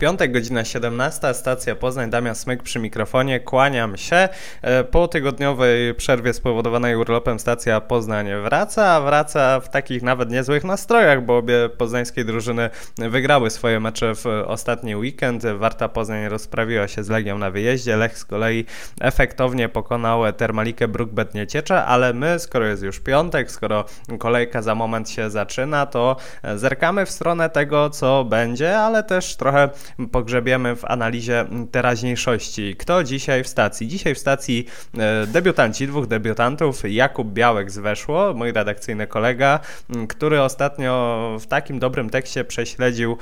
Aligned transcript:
Piątek, 0.00 0.32
godzina 0.32 0.64
17, 0.64 1.34
stacja 1.34 1.74
Poznań, 1.74 2.10
Damian 2.10 2.34
Smyk 2.34 2.62
przy 2.62 2.78
mikrofonie, 2.78 3.40
kłaniam 3.40 3.96
się. 3.96 4.28
E, 4.62 4.84
po 4.84 5.08
tygodniowej 5.08 5.94
przerwie 5.94 6.34
spowodowanej 6.34 6.96
urlopem 6.96 7.38
stacja 7.38 7.80
Poznań 7.80 8.26
wraca, 8.42 8.86
a 8.86 9.00
wraca 9.00 9.60
w 9.60 9.68
takich 9.68 10.02
nawet 10.02 10.30
niezłych 10.30 10.64
nastrojach, 10.64 11.24
bo 11.24 11.36
obie 11.36 11.68
poznańskie 11.78 12.24
drużyny 12.24 12.70
wygrały 12.98 13.50
swoje 13.50 13.80
mecze 13.80 14.14
w 14.14 14.26
ostatni 14.46 14.96
weekend. 14.96 15.42
Warta 15.46 15.88
Poznań 15.88 16.28
rozprawiła 16.28 16.88
się 16.88 17.04
z 17.04 17.08
Legią 17.08 17.38
na 17.38 17.50
wyjeździe, 17.50 17.96
Lech 17.96 18.18
z 18.18 18.24
kolei 18.24 18.64
efektownie 19.00 19.68
pokonał 19.68 20.32
Termalikę 20.32 20.88
Brookbet 20.88 21.34
Nieciecza, 21.34 21.86
ale 21.86 22.12
my, 22.12 22.38
skoro 22.38 22.66
jest 22.66 22.82
już 22.82 23.00
piątek, 23.00 23.50
skoro 23.50 23.84
kolejka 24.18 24.62
za 24.62 24.74
moment 24.74 25.10
się 25.10 25.30
zaczyna, 25.30 25.86
to 25.86 26.16
zerkamy 26.56 27.06
w 27.06 27.10
stronę 27.10 27.50
tego, 27.50 27.90
co 27.90 28.24
będzie, 28.24 28.78
ale 28.78 29.02
też 29.02 29.36
trochę 29.36 29.68
pogrzebiemy 30.12 30.76
w 30.76 30.84
analizie 30.84 31.44
teraźniejszości. 31.70 32.76
Kto 32.76 33.04
dzisiaj 33.04 33.44
w 33.44 33.48
stacji? 33.48 33.88
Dzisiaj 33.88 34.14
w 34.14 34.18
stacji 34.18 34.66
e, 34.98 35.26
debiutanci, 35.26 35.86
dwóch 35.86 36.06
debiutantów. 36.06 36.82
Jakub 36.84 37.28
Białek 37.28 37.70
z 37.70 37.78
Weszło, 37.78 38.34
mój 38.34 38.52
redakcyjny 38.52 39.06
kolega, 39.06 39.60
który 40.08 40.42
ostatnio 40.42 41.36
w 41.40 41.46
takim 41.46 41.78
dobrym 41.78 42.10
tekście 42.10 42.44
prześledził 42.44 43.16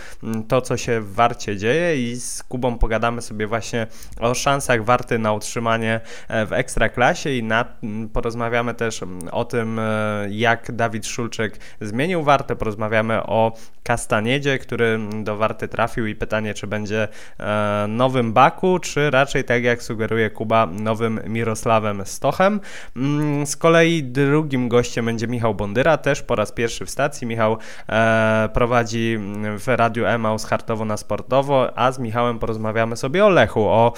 to, 0.48 0.60
co 0.60 0.76
się 0.76 1.00
w 1.00 1.14
Warcie 1.14 1.56
dzieje 1.56 2.10
i 2.10 2.16
z 2.16 2.42
Kubą 2.42 2.78
pogadamy 2.78 3.22
sobie 3.22 3.46
właśnie 3.46 3.86
o 4.20 4.34
szansach 4.34 4.84
Warty 4.84 5.18
na 5.18 5.32
utrzymanie 5.32 6.00
e, 6.28 6.46
w 6.46 6.52
Ekstraklasie 6.52 7.30
i 7.30 7.42
na, 7.42 7.64
porozmawiamy 8.12 8.74
też 8.74 9.00
o 9.32 9.44
tym, 9.44 9.78
e, 9.78 10.26
jak 10.30 10.72
Dawid 10.72 11.06
Szulczyk 11.06 11.58
zmienił 11.80 12.22
Wartę, 12.22 12.56
porozmawiamy 12.56 13.22
o 13.22 13.52
Kastaniedzie, 13.82 14.58
który 14.58 14.98
do 15.22 15.36
Warty 15.36 15.68
trafił 15.68 16.06
i 16.06 16.14
pytanie, 16.14 16.54
czy 16.58 16.66
będzie 16.66 17.08
e, 17.40 17.86
nowym 17.88 18.32
Baku, 18.32 18.78
czy 18.78 19.10
raczej 19.10 19.44
tak 19.44 19.64
jak 19.64 19.82
sugeruje 19.82 20.30
Kuba, 20.30 20.66
nowym 20.66 21.20
Mirosławem 21.26 22.06
Stochem. 22.06 22.60
Mm, 22.96 23.46
z 23.46 23.56
kolei 23.56 24.02
drugim 24.02 24.68
gościem 24.68 25.04
będzie 25.04 25.28
Michał 25.28 25.54
Bondyra, 25.54 25.96
też 25.96 26.22
po 26.22 26.34
raz 26.34 26.52
pierwszy 26.52 26.86
w 26.86 26.90
stacji. 26.90 27.26
Michał 27.26 27.58
e, 27.88 28.48
prowadzi 28.54 29.18
w 29.58 29.64
Radiu 29.66 30.06
Emaus 30.06 30.44
Hartowo 30.44 30.84
na 30.84 30.96
Sportowo, 30.96 31.78
a 31.78 31.92
z 31.92 31.98
Michałem 31.98 32.38
porozmawiamy 32.38 32.96
sobie 32.96 33.24
o 33.24 33.28
Lechu, 33.28 33.68
o 33.68 33.92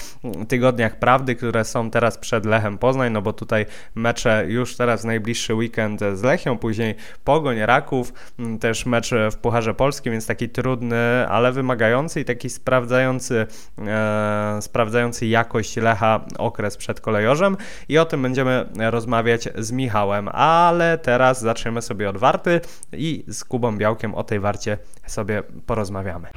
tygodniach 0.47 0.99
prawdy, 0.99 1.35
które 1.35 1.65
są 1.65 1.91
teraz 1.91 2.17
przed 2.17 2.45
Lechem 2.45 2.77
Poznań, 2.77 3.11
no 3.11 3.21
bo 3.21 3.33
tutaj 3.33 3.65
mecze 3.95 4.45
już 4.47 4.75
teraz 4.75 5.03
najbliższy 5.03 5.53
weekend 5.53 5.99
z 6.13 6.23
Lechią, 6.23 6.57
później 6.57 6.95
Pogoń 7.23 7.59
Raków, 7.59 8.13
też 8.59 8.85
mecz 8.85 9.11
w 9.31 9.35
Pucharze 9.35 9.73
Polskim, 9.73 10.11
więc 10.11 10.27
taki 10.27 10.49
trudny, 10.49 11.27
ale 11.29 11.51
wymagający 11.51 12.21
i 12.21 12.25
taki 12.25 12.49
sprawdzający, 12.51 13.47
e, 13.87 14.59
sprawdzający 14.61 15.25
jakość 15.25 15.77
Lecha 15.77 16.25
okres 16.37 16.77
przed 16.77 17.01
kolejorzem 17.01 17.57
i 17.89 17.97
o 17.97 18.05
tym 18.05 18.21
będziemy 18.21 18.65
rozmawiać 18.79 19.49
z 19.57 19.71
Michałem, 19.71 20.27
ale 20.27 20.97
teraz 20.97 21.41
zaczniemy 21.41 21.81
sobie 21.81 22.09
od 22.09 22.17
warty 22.17 22.61
i 22.93 23.25
z 23.27 23.43
Kubą 23.43 23.77
Białkiem 23.77 24.15
o 24.15 24.23
tej 24.23 24.39
warcie 24.39 24.77
sobie 25.07 25.43
porozmawiamy. 25.65 26.27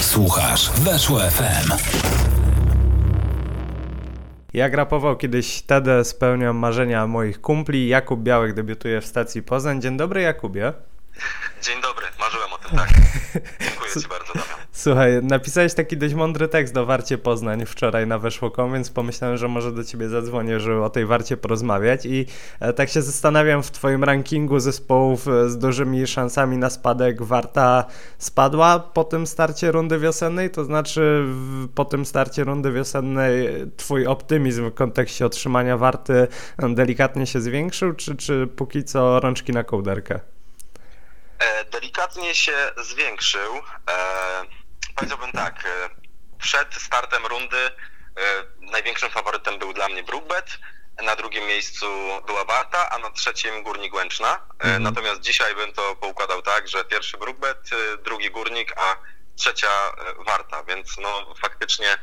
Słuchasz, 0.00 0.70
weszło 0.70 1.20
FM. 1.20 1.72
Jak 4.52 4.74
rapował 4.74 5.16
kiedyś 5.16 5.62
TD, 5.62 6.04
spełniam 6.04 6.56
marzenia 6.56 7.06
moich 7.06 7.40
kumpli. 7.40 7.88
Jakub 7.88 8.20
Białek 8.20 8.54
debiutuje 8.54 9.00
w 9.00 9.06
stacji 9.06 9.42
Poznań. 9.42 9.80
Dzień 9.80 9.96
dobry, 9.96 10.22
Jakubie. 10.22 10.72
Dzień 11.62 11.82
dobry, 11.82 12.06
marzyłem 12.20 12.52
o 12.52 12.58
tym, 12.58 12.78
tak. 12.78 12.88
Dziękuję 13.60 13.90
Ci 14.02 14.08
bardzo, 14.08 14.32
Damian. 14.34 14.59
Słuchaj, 14.82 15.22
napisałeś 15.22 15.74
taki 15.74 15.96
dość 15.96 16.14
mądry 16.14 16.48
tekst 16.48 16.74
do 16.74 16.86
Warcie 16.86 17.18
Poznań 17.18 17.66
wczoraj 17.66 18.06
na 18.06 18.18
Weszło.com, 18.18 18.72
więc 18.72 18.90
pomyślałem, 18.90 19.36
że 19.36 19.48
może 19.48 19.72
do 19.72 19.84
Ciebie 19.84 20.08
zadzwonię, 20.08 20.60
żeby 20.60 20.82
o 20.82 20.90
tej 20.90 21.06
Warcie 21.06 21.36
porozmawiać 21.36 22.06
i 22.06 22.26
e, 22.60 22.72
tak 22.72 22.88
się 22.88 23.02
zastanawiam 23.02 23.62
w 23.62 23.70
Twoim 23.70 24.04
rankingu 24.04 24.60
zespołów 24.60 25.28
e, 25.28 25.50
z 25.50 25.58
dużymi 25.58 26.06
szansami 26.06 26.56
na 26.56 26.70
spadek. 26.70 27.22
Warta 27.22 27.84
spadła 28.18 28.78
po 28.78 29.04
tym 29.04 29.26
starcie 29.26 29.72
rundy 29.72 29.98
wiosennej, 29.98 30.50
to 30.50 30.64
znaczy 30.64 31.24
po 31.74 31.84
tym 31.84 32.06
starcie 32.06 32.44
rundy 32.44 32.72
wiosennej 32.72 33.48
Twój 33.76 34.06
optymizm 34.06 34.70
w 34.70 34.74
kontekście 34.74 35.26
otrzymania 35.26 35.76
Warty 35.76 36.28
delikatnie 36.58 37.26
się 37.26 37.40
zwiększył, 37.40 37.92
czy, 37.92 38.16
czy 38.16 38.46
póki 38.46 38.84
co 38.84 39.20
rączki 39.20 39.52
na 39.52 39.64
kołderkę? 39.64 40.20
E, 41.38 41.64
delikatnie 41.64 42.34
się 42.34 42.52
zwiększył. 42.82 43.56
E, 43.90 44.59
powiedziałbym 44.96 45.32
tak, 45.32 45.64
e, 45.66 45.90
przed 46.38 46.74
startem 46.74 47.26
rundy 47.26 47.70
największym 48.60 49.10
faworytem 49.10 49.58
był 49.58 49.72
dla 49.72 49.88
mnie 49.88 50.02
Brookbet, 50.02 50.58
na 51.02 51.16
drugim 51.16 51.46
miejscu 51.46 51.86
była 52.26 52.44
Warta, 52.44 52.90
a 52.90 52.98
na 52.98 53.10
trzecim 53.10 53.62
Górnik 53.62 53.94
Łęczna. 53.94 54.46
Mhm. 54.58 54.82
Natomiast 54.82 55.20
dzisiaj 55.20 55.54
bym 55.54 55.72
to 55.72 55.96
poukładał 55.96 56.42
tak, 56.42 56.68
że 56.68 56.84
pierwszy 56.84 57.18
Brookbet, 57.18 57.70
drugi 58.04 58.30
Górnik, 58.30 58.72
a 58.76 58.96
trzecia 59.36 59.92
Warta, 60.26 60.62
więc 60.62 60.98
no 60.98 61.34
faktycznie 61.42 61.98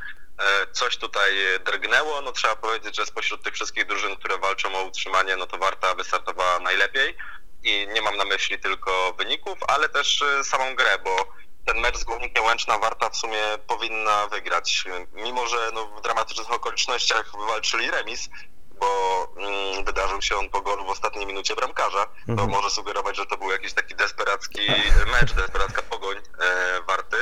coś 0.72 0.96
tutaj 0.96 1.32
drgnęło. 1.64 2.20
No 2.20 2.32
trzeba 2.32 2.56
powiedzieć, 2.56 2.96
że 2.96 3.06
spośród 3.06 3.44
tych 3.44 3.54
wszystkich 3.54 3.86
drużyn, 3.86 4.16
które 4.16 4.38
walczą 4.38 4.74
o 4.74 4.82
utrzymanie, 4.82 5.36
no 5.36 5.46
to 5.46 5.58
Warta 5.58 5.94
wystartowała 5.94 6.60
najlepiej 6.60 7.16
i 7.62 7.88
nie 7.92 8.02
mam 8.02 8.16
na 8.16 8.24
myśli 8.24 8.58
tylko 8.58 9.14
wyników, 9.18 9.58
ale 9.68 9.88
też 9.88 10.24
samą 10.42 10.74
grę, 10.74 10.98
bo 11.04 11.32
ten 11.68 11.80
mecz 11.80 11.98
z 11.98 12.04
Górnikiem 12.04 12.44
Łęczna 12.44 12.78
Warta 12.78 13.10
w 13.10 13.16
sumie 13.16 13.42
powinna 13.66 14.26
wygrać. 14.26 14.84
Mimo, 15.12 15.46
że 15.46 15.70
no, 15.74 15.86
w 15.86 16.00
dramatycznych 16.00 16.52
okolicznościach 16.52 17.32
wywalczyli 17.40 17.90
remis, 17.90 18.28
bo 18.80 18.88
mm, 19.36 19.84
wydarzył 19.84 20.22
się 20.22 20.36
on 20.36 20.48
po 20.50 20.60
golu 20.60 20.84
w 20.84 20.90
ostatniej 20.90 21.26
minucie 21.26 21.54
bramkarza, 21.54 22.06
to 22.26 22.32
mhm. 22.32 22.50
może 22.50 22.70
sugerować, 22.70 23.16
że 23.16 23.26
to 23.26 23.36
był 23.36 23.50
jakiś 23.50 23.72
taki 23.72 23.94
desperacki 23.94 24.60
mecz, 25.12 25.32
desperacka 25.32 25.82
pogoń 25.82 26.16
e, 26.16 26.80
Warty. 26.86 27.16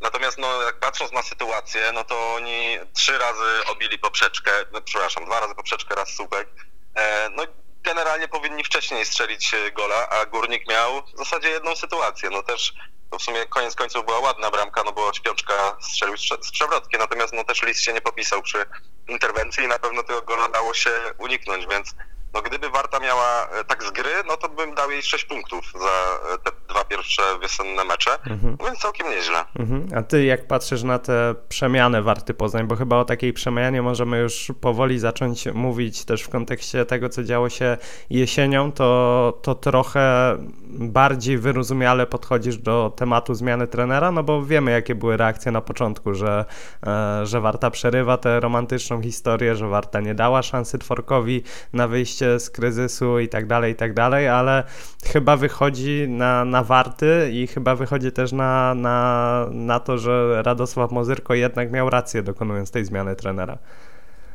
Natomiast 0.00 0.38
no, 0.38 0.62
jak 0.62 0.78
patrząc 0.78 1.12
na 1.12 1.22
sytuację, 1.22 1.92
no 1.94 2.04
to 2.04 2.34
oni 2.34 2.78
trzy 2.94 3.18
razy 3.18 3.66
obili 3.66 3.98
poprzeczkę, 3.98 4.52
no, 4.72 4.80
przepraszam, 4.80 5.24
dwa 5.24 5.40
razy 5.40 5.54
poprzeczkę, 5.54 5.94
raz 5.94 6.08
słupek. 6.08 6.48
E, 6.94 7.30
no 7.30 7.42
generalnie 7.82 8.28
powinni 8.28 8.64
wcześniej 8.64 9.04
strzelić 9.04 9.54
gola, 9.76 10.08
a 10.08 10.26
Górnik 10.26 10.68
miał 10.68 11.02
w 11.02 11.18
zasadzie 11.18 11.48
jedną 11.48 11.76
sytuację. 11.76 12.30
No 12.30 12.42
też 12.42 12.74
to 13.10 13.18
w 13.18 13.22
sumie 13.22 13.46
koniec 13.46 13.74
końców 13.74 14.04
była 14.04 14.18
ładna 14.18 14.50
bramka, 14.50 14.82
no 14.84 14.92
bo 14.92 15.12
Śpiączka 15.12 15.76
strzelił 15.80 16.16
z 16.16 16.50
przewrotki, 16.50 16.98
natomiast 16.98 17.32
no 17.32 17.44
też 17.44 17.62
Lis 17.62 17.80
się 17.80 17.92
nie 17.92 18.00
popisał 18.00 18.42
przy 18.42 18.66
interwencji 19.08 19.64
i 19.64 19.68
na 19.68 19.78
pewno 19.78 20.02
tego 20.02 20.22
gola 20.22 20.48
dało 20.48 20.74
się 20.74 20.90
uniknąć, 21.18 21.66
więc 21.66 21.94
no 22.34 22.42
gdyby 22.42 22.70
Warta 22.70 23.00
miała 23.00 23.48
e, 23.60 23.64
tak 23.64 23.82
z 23.82 23.90
gry, 23.90 24.10
no 24.28 24.36
to 24.36 24.48
bym 24.48 24.74
dał 24.74 24.90
jej 24.90 25.02
6 25.02 25.24
punktów 25.24 25.72
za 25.72 26.18
e, 26.34 26.38
te 26.38 26.50
dwa 26.68 26.84
pierwsze 26.84 27.22
wiosenne 27.42 27.84
mecze, 27.84 28.10
mhm. 28.26 28.56
No 28.60 28.66
więc 28.66 28.78
całkiem 28.78 29.10
nieźle. 29.10 29.44
Mhm. 29.58 29.88
A 29.96 30.02
ty 30.02 30.24
jak 30.24 30.46
patrzysz 30.46 30.82
na 30.82 30.98
te 30.98 31.34
przemiany 31.48 32.02
Warty 32.02 32.34
Poznań, 32.34 32.66
bo 32.66 32.76
chyba 32.76 32.96
o 32.96 33.04
takiej 33.04 33.32
przemianie 33.32 33.82
możemy 33.82 34.18
już 34.18 34.52
powoli 34.60 34.98
zacząć 34.98 35.46
mówić 35.46 36.04
też 36.04 36.22
w 36.22 36.28
kontekście 36.28 36.84
tego, 36.84 37.08
co 37.08 37.24
działo 37.24 37.48
się 37.48 37.76
jesienią, 38.10 38.72
to, 38.72 39.38
to 39.42 39.54
trochę 39.54 40.36
bardziej 40.68 41.38
wyrozumiale 41.38 42.06
podchodzisz 42.06 42.58
do 42.58 42.92
tematu 42.96 43.34
zmiany 43.34 43.66
trenera, 43.66 44.12
no 44.12 44.22
bo 44.22 44.42
wiemy 44.42 44.70
jakie 44.70 44.94
były 44.94 45.16
reakcje 45.16 45.52
na 45.52 45.60
początku, 45.60 46.14
że, 46.14 46.44
e, 46.86 47.26
że 47.26 47.40
Warta 47.40 47.70
przerywa 47.70 48.16
tę 48.16 48.40
romantyczną 48.40 49.02
historię, 49.02 49.56
że 49.56 49.68
Warta 49.68 50.00
nie 50.00 50.14
dała 50.14 50.42
szansy 50.42 50.78
Tworkowi 50.78 51.42
na 51.72 51.88
wyjście 51.88 52.27
z 52.38 52.50
kryzysu 52.50 53.18
i 53.18 53.28
tak 53.28 53.46
dalej, 53.46 53.72
i 53.72 53.76
tak 53.76 53.94
dalej, 53.94 54.28
ale 54.28 54.64
chyba 55.12 55.36
wychodzi 55.36 56.06
na, 56.08 56.44
na 56.44 56.62
warty 56.62 57.30
i 57.32 57.46
chyba 57.46 57.74
wychodzi 57.74 58.12
też 58.12 58.32
na, 58.32 58.74
na, 58.74 59.46
na 59.50 59.80
to, 59.80 59.98
że 59.98 60.42
Radosław 60.42 60.90
Mozyrko 60.90 61.34
jednak 61.34 61.70
miał 61.70 61.90
rację 61.90 62.22
dokonując 62.22 62.70
tej 62.70 62.84
zmiany 62.84 63.16
trenera. 63.16 63.58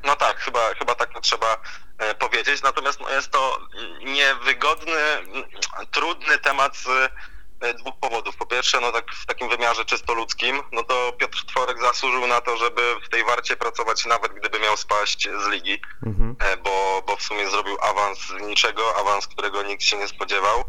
No 0.05 0.15
tak, 0.15 0.37
chyba, 0.37 0.59
chyba 0.79 0.95
tak 0.95 1.09
trzeba 1.21 1.57
e, 1.97 2.15
powiedzieć, 2.15 2.63
natomiast 2.63 2.99
no, 2.99 3.09
jest 3.09 3.31
to 3.31 3.57
niewygodny, 4.03 5.01
trudny 5.91 6.37
temat 6.37 6.77
dwóch 7.73 7.99
powodów. 7.99 8.35
Po 8.35 8.45
pierwsze, 8.45 8.81
no 8.81 8.91
tak 8.91 9.11
w 9.11 9.25
takim 9.25 9.49
wymiarze 9.49 9.85
czysto 9.85 10.13
ludzkim, 10.13 10.61
no 10.71 10.83
to 10.83 11.13
Piotr 11.17 11.45
Tworek 11.45 11.81
zasłużył 11.81 12.27
na 12.27 12.41
to, 12.41 12.57
żeby 12.57 12.95
w 13.05 13.09
tej 13.09 13.23
warcie 13.23 13.55
pracować 13.55 14.05
nawet 14.05 14.33
gdyby 14.33 14.59
miał 14.59 14.77
spaść 14.77 15.29
z 15.45 15.47
ligi, 15.47 15.81
mhm. 16.05 16.35
E, 16.39 16.57
bo, 16.57 17.03
bo 17.07 17.15
w 17.15 17.21
sumie 17.23 17.49
zrobił 17.49 17.77
awans 17.81 18.19
z 18.19 18.41
niczego, 18.41 18.97
awans, 18.97 19.27
którego 19.27 19.63
nikt 19.63 19.83
się 19.83 19.97
nie 19.97 20.07
spodziewał. 20.07 20.63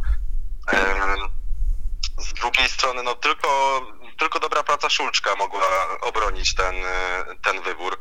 Z 2.18 2.32
drugiej 2.32 2.68
strony, 2.68 3.02
no 3.02 3.14
tylko, 3.14 3.80
tylko 4.18 4.40
dobra 4.40 4.62
praca 4.62 4.90
Szulczka 4.90 5.36
mogła 5.36 5.62
obronić 6.00 6.54
ten, 6.54 6.74
e, 6.86 7.24
ten 7.44 7.62
wybór. 7.62 8.00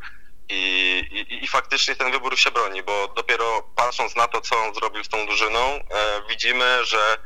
I, 0.50 1.00
i, 1.12 1.44
I 1.44 1.48
faktycznie 1.48 1.96
ten 1.96 2.12
wybór 2.12 2.38
się 2.38 2.52
broni, 2.52 2.84
bo 2.84 3.08
dopiero 3.08 3.62
patrząc 3.76 4.16
na 4.16 4.28
to, 4.28 4.42
co 4.42 4.64
on 4.64 4.74
zrobił 4.74 5.04
z 5.04 5.10
tą 5.10 5.26
drużyną, 5.26 5.60
e, 5.60 5.82
widzimy, 6.30 6.86
że 6.86 7.18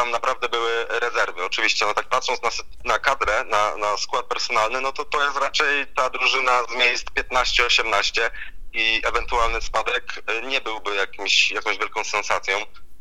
tam 0.00 0.10
naprawdę 0.10 0.48
były 0.48 0.86
rezerwy. 0.88 1.44
Oczywiście, 1.44 1.86
no 1.86 1.94
tak 1.94 2.08
patrząc 2.08 2.42
na, 2.42 2.50
na 2.84 2.98
kadrę, 2.98 3.44
na, 3.44 3.76
na 3.76 3.96
skład 3.96 4.26
personalny, 4.26 4.80
no 4.80 4.92
to 4.92 5.04
to 5.04 5.24
jest 5.24 5.36
raczej 5.36 5.86
ta 5.86 6.10
drużyna 6.10 6.62
z 6.64 6.76
miejsc 6.76 7.04
15-18 7.04 8.30
i 8.72 9.00
ewentualny 9.04 9.60
spadek 9.60 10.22
e, 10.26 10.42
nie 10.42 10.60
byłby 10.60 10.94
jakimś, 10.94 11.50
jakąś 11.50 11.78
wielką 11.78 12.04
sensacją, 12.04 12.58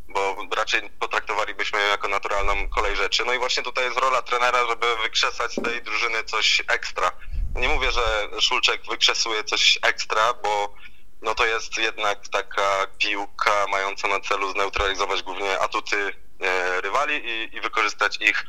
bo 0.07 0.35
raczej 0.55 0.89
potraktowalibyśmy 0.99 1.81
ją 1.81 1.87
jako 1.87 2.07
naturalną 2.07 2.69
kolej 2.69 2.95
rzeczy. 2.95 3.25
No 3.25 3.33
i 3.33 3.39
właśnie 3.39 3.63
tutaj 3.63 3.85
jest 3.85 3.97
rola 3.97 4.21
trenera, 4.21 4.67
żeby 4.67 4.85
wykrzesać 5.03 5.51
z 5.51 5.63
tej 5.63 5.81
drużyny 5.81 6.23
coś 6.23 6.61
ekstra. 6.67 7.11
Nie 7.55 7.67
mówię, 7.67 7.91
że 7.91 8.27
Szulczek 8.41 8.81
wykrzesuje 8.89 9.43
coś 9.43 9.79
ekstra, 9.81 10.33
bo 10.33 10.73
no 11.21 11.35
to 11.35 11.45
jest 11.45 11.77
jednak 11.77 12.27
taka 12.27 12.87
piłka 12.97 13.67
mająca 13.67 14.07
na 14.07 14.19
celu 14.19 14.51
zneutralizować 14.51 15.23
głównie 15.23 15.59
atuty 15.59 16.28
rywali 16.81 17.15
i, 17.25 17.55
i 17.55 17.61
wykorzystać 17.61 18.17
ich 18.21 18.45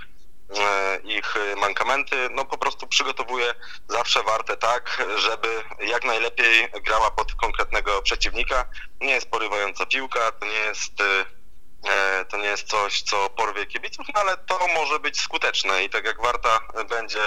e, 0.58 1.00
ich 1.04 1.34
mankamenty, 1.56 2.16
no 2.30 2.44
po 2.44 2.58
prostu 2.58 2.86
przygotowuje 2.86 3.54
zawsze 3.88 4.22
warte 4.22 4.56
tak, 4.56 5.06
żeby 5.16 5.48
jak 5.80 6.04
najlepiej 6.04 6.68
grała 6.84 7.10
pod 7.10 7.34
konkretnego 7.34 8.02
przeciwnika. 8.02 8.64
Nie 9.00 9.12
jest 9.12 9.30
porywająca 9.30 9.86
piłka, 9.86 10.32
to 10.32 10.46
nie 10.46 10.52
jest 10.52 11.00
e, 11.00 12.24
to 12.24 12.36
nie 12.36 12.48
jest 12.48 12.68
coś, 12.68 13.02
co 13.02 13.30
porwie 13.30 13.66
kibiców, 13.66 14.06
no 14.14 14.20
ale 14.20 14.36
to 14.36 14.68
może 14.74 15.00
być 15.00 15.20
skuteczne 15.20 15.84
i 15.84 15.90
tak 15.90 16.04
jak 16.04 16.22
Warta 16.22 16.60
będzie 16.88 17.20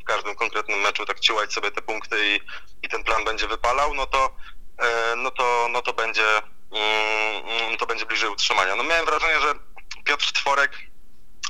w 0.00 0.04
każdym 0.04 0.34
konkretnym 0.34 0.80
meczu 0.80 1.06
tak 1.06 1.20
ciłać 1.20 1.52
sobie 1.52 1.70
te 1.70 1.82
punkty 1.82 2.16
i, 2.26 2.40
i 2.82 2.88
ten 2.88 3.04
plan 3.04 3.24
będzie 3.24 3.48
wypalał, 3.48 3.94
no 3.94 4.06
to 4.06 4.34
E, 4.78 5.16
no 5.16 5.30
to, 5.30 5.68
no 5.70 5.82
to 5.82 5.92
będzie 5.92 6.42
mm, 6.72 7.76
to 7.78 7.86
będzie 7.86 8.06
bliżej 8.06 8.30
utrzymania. 8.30 8.76
No 8.76 8.82
miałem 8.82 9.06
wrażenie, 9.06 9.40
że 9.40 9.54
Piotr 10.08 10.32
Tworek 10.32 10.78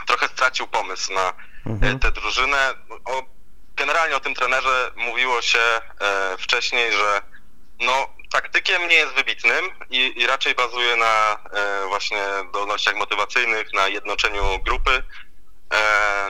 trochę 0.07 0.29
stracił 0.29 0.67
pomysł 0.67 1.13
na 1.13 1.29
e, 1.29 1.35
mhm. 1.67 1.99
tę 1.99 2.13
drużynę. 2.13 2.75
O, 3.05 3.23
generalnie 3.77 4.17
o 4.17 4.21
tym 4.21 4.35
trenerze 4.35 4.93
mówiło 4.97 5.43
się 5.43 5.59
e, 5.59 5.81
wcześniej, 6.39 6.93
że 6.93 7.23
no, 7.81 8.09
taktykiem 8.33 8.89
nie 8.89 8.95
jest 8.95 9.15
wybitnym 9.15 9.65
i, 9.91 10.13
i 10.17 10.27
raczej 10.27 10.55
bazuje 10.55 10.97
na 10.97 11.39
e, 11.53 11.87
właśnie 11.89 12.25
zdolnościach 12.49 12.97
motywacyjnych, 12.97 13.73
na 13.73 13.89
jednoczeniu 13.89 14.59
grupy. 14.65 15.03
E, 15.75 16.29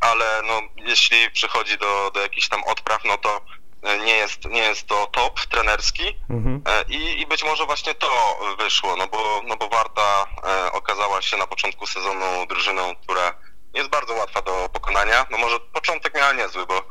ale 0.00 0.42
no, 0.46 0.62
jeśli 0.76 1.30
przychodzi 1.30 1.78
do, 1.78 2.10
do 2.14 2.20
jakichś 2.20 2.48
tam 2.48 2.64
odpraw, 2.64 3.04
no 3.04 3.18
to 3.18 3.40
nie 3.82 4.16
jest, 4.16 4.44
nie 4.44 4.62
jest 4.62 4.86
to 4.86 5.06
top 5.06 5.40
trenerski 5.40 6.16
mhm. 6.30 6.62
E, 6.66 6.84
I, 6.88 7.20
i 7.20 7.26
być 7.26 7.44
może 7.44 7.66
właśnie 7.66 7.94
to 7.94 8.38
wyszło, 8.58 8.96
no 8.96 9.06
bo, 9.06 9.42
no 9.46 9.56
bo 9.56 9.68
Warta 9.68 10.26
e, 10.44 10.72
okazała 10.72 11.22
się 11.22 11.36
na 11.36 11.46
początku 11.46 11.86
sezonu 11.86 12.46
drużyną, 12.48 12.96
która 12.96 13.34
jest 13.74 13.90
bardzo 13.90 14.14
łatwa 14.14 14.42
do 14.42 14.68
pokonania. 14.72 15.26
No 15.30 15.38
może 15.38 15.60
początek 15.60 16.14
miała 16.14 16.32
niezły, 16.32 16.66
bo 16.66 16.82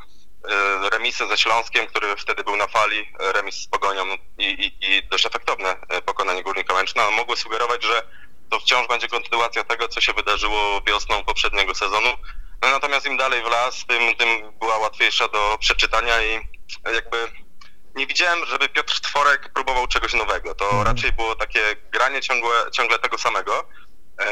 remisy 0.91 1.27
ze 1.27 1.37
Śląskiem, 1.37 1.87
który 1.87 2.15
wtedy 2.15 2.43
był 2.43 2.55
na 2.55 2.67
fali, 2.67 3.11
remis 3.19 3.55
z 3.55 3.67
Pogonią 3.67 4.03
i, 4.37 4.43
i, 4.45 4.91
i 4.91 5.03
dość 5.07 5.25
efektowne 5.25 5.75
pokonanie 6.05 6.43
Górnika 6.43 6.73
Łęczna, 6.73 7.05
no, 7.05 7.11
mogły 7.11 7.37
sugerować, 7.37 7.83
że 7.83 8.03
to 8.49 8.59
wciąż 8.59 8.87
będzie 8.87 9.07
kontynuacja 9.07 9.63
tego, 9.63 9.87
co 9.87 10.01
się 10.01 10.13
wydarzyło 10.13 10.81
wiosną 10.87 11.23
poprzedniego 11.23 11.75
sezonu. 11.75 12.09
No, 12.61 12.69
natomiast 12.69 13.05
im 13.05 13.17
dalej 13.17 13.43
w 13.43 13.47
las, 13.47 13.85
tym, 13.85 14.15
tym 14.15 14.51
była 14.59 14.77
łatwiejsza 14.77 15.27
do 15.27 15.57
przeczytania 15.59 16.21
i 16.21 16.58
jakby 16.93 17.27
nie 17.95 18.07
widziałem, 18.07 18.45
żeby 18.45 18.69
Piotr 18.69 19.01
Tworek 19.01 19.53
próbował 19.53 19.87
czegoś 19.87 20.13
nowego. 20.13 20.55
To 20.55 20.65
mhm. 20.65 20.83
raczej 20.83 21.11
było 21.11 21.35
takie 21.35 21.75
granie 21.91 22.21
ciągłe, 22.21 22.71
ciągle 22.71 22.99
tego 22.99 23.17
samego 23.17 23.65
e, 24.21 24.25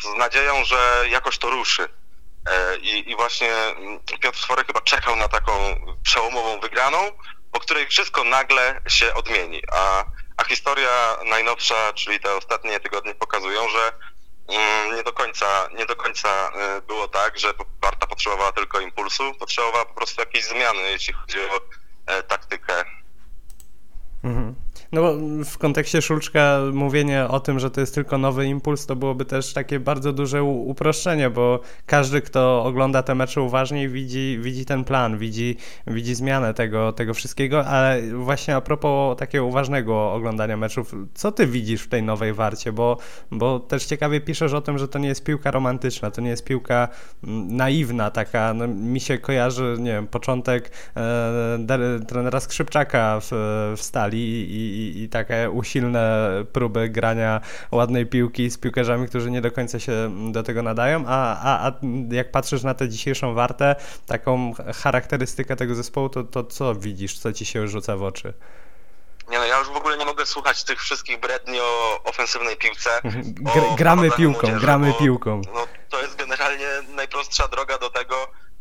z 0.00 0.18
nadzieją, 0.18 0.64
że 0.64 1.04
jakoś 1.10 1.38
to 1.38 1.50
ruszy. 1.50 1.88
E, 2.50 2.76
i, 2.76 3.10
I 3.10 3.16
właśnie 3.16 3.52
Piotr 4.20 4.40
Tworek 4.42 4.66
chyba 4.66 4.80
czekał 4.80 5.16
na 5.16 5.28
taką 5.28 5.52
przełomową 6.02 6.60
wygraną, 6.60 6.98
po 7.52 7.60
której 7.60 7.86
wszystko 7.86 8.24
nagle 8.24 8.80
się 8.88 9.14
odmieni. 9.14 9.62
A, 9.72 10.04
a 10.36 10.44
historia 10.44 11.16
najnowsza, 11.24 11.92
czyli 11.92 12.20
te 12.20 12.34
ostatnie 12.34 12.80
tygodnie 12.80 13.14
pokazują, 13.14 13.68
że 13.68 13.92
nie 14.96 15.02
do 15.02 15.12
końca, 15.12 15.68
nie 15.78 15.86
do 15.86 15.96
końca 15.96 16.28
e, 16.28 16.80
było 16.80 17.08
tak, 17.08 17.38
że 17.38 17.54
Warta 17.82 18.06
potrzebowała 18.06 18.52
tylko 18.52 18.80
impulsu, 18.80 19.34
potrzebowała 19.34 19.84
po 19.84 19.94
prostu 19.94 20.20
jakiejś 20.20 20.44
zmiany, 20.44 20.80
jeśli 20.80 21.14
chodzi 21.14 21.40
o 21.40 21.60
e, 22.06 22.22
taktykę. 22.22 22.84
Mhm. 24.24 24.55
No 24.92 25.02
bo 25.02 25.14
w 25.44 25.58
kontekście 25.58 26.02
Szulczka 26.02 26.58
mówienie 26.72 27.28
o 27.28 27.40
tym, 27.40 27.58
że 27.58 27.70
to 27.70 27.80
jest 27.80 27.94
tylko 27.94 28.18
nowy 28.18 28.46
impuls, 28.46 28.86
to 28.86 28.96
byłoby 28.96 29.24
też 29.24 29.52
takie 29.52 29.80
bardzo 29.80 30.12
duże 30.12 30.42
uproszczenie, 30.42 31.30
bo 31.30 31.60
każdy, 31.86 32.20
kto 32.20 32.64
ogląda 32.64 33.02
te 33.02 33.14
mecze 33.14 33.42
uważniej, 33.42 33.88
widzi, 33.88 34.38
widzi 34.40 34.64
ten 34.64 34.84
plan, 34.84 35.18
widzi, 35.18 35.56
widzi 35.86 36.14
zmianę 36.14 36.54
tego, 36.54 36.92
tego 36.92 37.14
wszystkiego, 37.14 37.66
ale 37.66 38.02
właśnie 38.12 38.56
a 38.56 38.60
propos 38.60 39.18
takiego 39.18 39.44
uważnego 39.44 40.12
oglądania 40.12 40.56
meczów, 40.56 40.94
co 41.14 41.32
ty 41.32 41.46
widzisz 41.46 41.82
w 41.82 41.88
tej 41.88 42.02
nowej 42.02 42.32
warcie? 42.32 42.72
Bo, 42.72 42.96
bo 43.30 43.60
też 43.60 43.84
ciekawie 43.84 44.20
piszesz 44.20 44.52
o 44.52 44.60
tym, 44.60 44.78
że 44.78 44.88
to 44.88 44.98
nie 44.98 45.08
jest 45.08 45.24
piłka 45.24 45.50
romantyczna, 45.50 46.10
to 46.10 46.20
nie 46.20 46.30
jest 46.30 46.44
piłka 46.44 46.88
mm, 47.24 47.56
naiwna, 47.56 48.10
taka, 48.10 48.54
no, 48.54 48.68
mi 48.68 49.00
się 49.00 49.18
kojarzy, 49.18 49.76
nie 49.78 49.92
wiem, 49.92 50.06
początek 50.06 50.70
e, 50.96 52.00
trenera 52.08 52.40
Skrzypczaka 52.40 53.20
w, 53.20 53.28
w 53.76 53.82
Stali 53.82 54.18
i, 54.50 54.75
i, 54.76 55.02
i 55.02 55.08
takie 55.08 55.50
usilne 55.50 56.30
próby 56.52 56.88
grania 56.88 57.40
ładnej 57.70 58.06
piłki 58.06 58.50
z 58.50 58.58
piłkarzami, 58.58 59.08
którzy 59.08 59.30
nie 59.30 59.40
do 59.40 59.50
końca 59.50 59.80
się 59.80 60.10
do 60.32 60.42
tego 60.42 60.62
nadają, 60.62 61.04
a, 61.06 61.40
a, 61.42 61.68
a 61.68 61.72
jak 62.10 62.30
patrzysz 62.30 62.62
na 62.62 62.74
tę 62.74 62.88
dzisiejszą 62.88 63.34
wartę, 63.34 63.76
taką 64.06 64.54
charakterystykę 64.82 65.56
tego 65.56 65.74
zespołu, 65.74 66.08
to, 66.08 66.24
to 66.24 66.44
co 66.44 66.74
widzisz, 66.74 67.18
co 67.18 67.32
ci 67.32 67.46
się 67.46 67.68
rzuca 67.68 67.96
w 67.96 68.02
oczy? 68.02 68.34
Nie 69.30 69.38
no, 69.38 69.44
ja 69.44 69.58
już 69.58 69.68
w 69.68 69.76
ogóle 69.76 69.96
nie 69.96 70.04
mogę 70.04 70.26
słuchać 70.26 70.64
tych 70.64 70.80
wszystkich 70.80 71.20
bredni 71.20 71.60
o 71.60 72.00
ofensywnej 72.04 72.56
piłce. 72.56 72.90
Gr 73.24 73.62
gramy 73.76 74.10
piłką, 74.10 74.40
młodzieży, 74.40 74.60
gramy 74.60 74.90
bo, 74.90 74.98
piłką. 74.98 75.42
No, 75.54 75.66
to 75.88 76.02
jest 76.02 76.16
generalnie 76.16 76.66
najprostsza 76.88 77.48
droga 77.48 77.78
do 77.78 77.90
tego, 77.90 78.14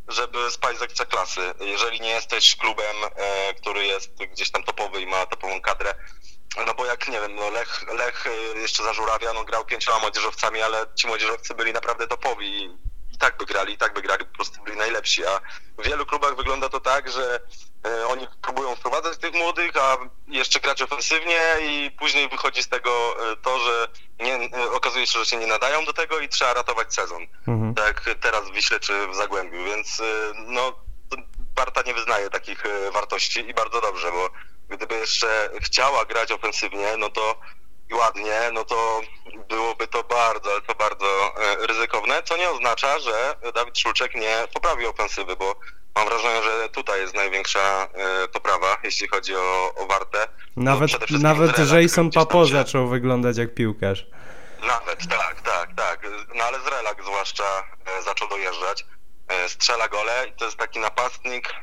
żeby 0.08 0.52
spać 0.52 0.78
z 0.78 0.82
ekstraklasy. 0.82 1.42
Jeżeli 1.60 2.02
nie 2.02 2.10
jesteś 2.10 2.56
klubem, 2.56 2.96
e, 3.16 3.54
który 3.54 3.86
jest 3.86 4.14
gdzieś 4.14 4.52
tam 4.52 4.64
topowy 4.64 5.02
i 5.02 5.06
ma 5.06 5.26
topową 5.26 5.62
kadrę, 5.62 5.96
no 6.66 6.74
bo 6.74 6.86
jak, 6.86 7.08
nie 7.08 7.20
wiem, 7.20 7.36
no 7.36 7.50
Lech, 7.50 7.84
Lech 7.94 8.28
e, 8.28 8.60
jeszcze 8.60 8.84
za 8.84 8.94
Żurawia, 8.94 9.34
no 9.34 9.44
grał 9.44 9.66
pięcioma 9.66 10.00
młodzieżowcami, 10.00 10.62
ale 10.62 10.86
ci 10.96 11.08
młodzieżowcy 11.08 11.56
byli 11.56 11.74
naprawdę 11.74 12.08
topowi 12.08 12.78
i 13.16 13.18
tak 13.18 13.38
by 13.38 13.46
grali, 13.46 13.74
i 13.74 13.78
tak 13.78 13.94
by 13.94 14.02
grali, 14.02 14.26
po 14.26 14.36
prostu 14.36 14.64
byli 14.64 14.78
najlepsi, 14.78 15.26
a 15.26 15.42
w 15.78 15.88
wielu 15.88 16.06
klubach 16.06 16.36
wygląda 16.36 16.70
to 16.70 16.80
tak, 16.80 17.12
że 17.12 17.40
e, 17.86 18.08
oni 18.08 18.28
próbują 18.42 18.76
wprowadzać 18.76 19.18
tych 19.18 19.34
młodych, 19.34 19.78
a 19.78 19.98
jeszcze 20.28 20.60
grać 20.60 20.82
ofensywnie 20.82 21.40
i 21.62 21.92
później 22.00 22.30
wychodzi 22.30 22.64
z 22.64 22.68
tego 22.68 23.16
e, 23.32 23.36
to, 23.36 23.60
że 23.60 23.88
nie, 24.20 24.36
e, 24.36 24.72
okazuje 24.72 25.08
się, 25.08 25.20
że 25.20 25.26
się 25.26 25.38
nie 25.38 25.48
nadają 25.48 25.86
do 25.86 25.94
tego 25.94 26.20
i 26.20 26.30
trzeba 26.30 26.54
ratować 26.54 26.94
sezon. 26.94 27.28
Mhm. 27.48 27.76
Tak 27.76 28.10
teraz 28.22 28.50
w 28.50 28.54
Wiśle 28.54 28.80
czy 28.80 29.08
w 29.08 29.16
Zagłębiu, 29.16 29.64
więc 29.64 30.02
no 30.36 30.74
Barta 31.56 31.82
nie 31.82 31.94
wyznaje 31.94 32.30
takich 32.30 32.64
wartości 32.94 33.50
i 33.50 33.54
bardzo 33.54 33.82
dobrze, 33.82 34.12
bo 34.12 34.30
gdyby 34.70 34.96
jeszcze 34.96 35.50
chciała 35.62 36.06
grać 36.06 36.32
ofensywnie, 36.32 36.98
no 36.98 37.10
to 37.10 37.40
ładnie, 37.94 38.40
no 38.54 38.66
to 38.66 39.02
byłoby 39.50 39.88
to 39.88 40.04
bardzo, 40.04 40.52
ale 40.52 40.62
to 40.62 40.76
bardzo 40.76 41.06
e, 41.06 41.68
ryzykowne, 41.68 42.24
co 42.24 42.38
nie 42.38 42.50
oznacza, 42.50 43.00
że 43.00 43.36
Dawid 43.56 43.78
Szulczek 43.78 44.16
nie 44.16 44.48
poprawi 44.54 44.86
ofensywy, 44.86 45.36
bo 45.36 45.56
mam 45.96 46.08
wrażenie, 46.08 46.44
że 46.44 46.70
tutaj 46.70 47.02
jest 47.02 47.16
największa 47.16 47.88
e, 47.94 48.28
poprawa, 48.28 48.78
jeśli 48.84 49.08
chodzi 49.08 49.36
o, 49.36 49.74
o 49.76 49.86
Wartę. 49.86 50.28
Nawet, 50.56 50.92
no, 51.12 51.20
nawet 51.20 51.72
Jason 51.72 52.12
Papo 52.12 52.46
się... 52.46 52.52
zaczął 52.52 52.88
wyglądać 52.88 53.38
jak 53.38 53.54
piłkarz. 53.54 54.06
Nawet, 54.68 55.08
tak, 55.10 55.42
tak, 55.42 55.70
tak. 55.76 56.08
No 56.36 56.44
ale 56.44 56.60
z 56.60 56.68
Relak 56.68 57.04
zwłaszcza 57.04 57.64
e, 57.86 58.04
zaczął 58.04 58.28
dojeżdżać. 58.28 58.86
Strzela 59.48 59.88
gole 59.88 60.26
i 60.30 60.34
to 60.34 60.46
jest 60.46 60.58
taki 60.58 60.80
napastnik, 60.80 61.56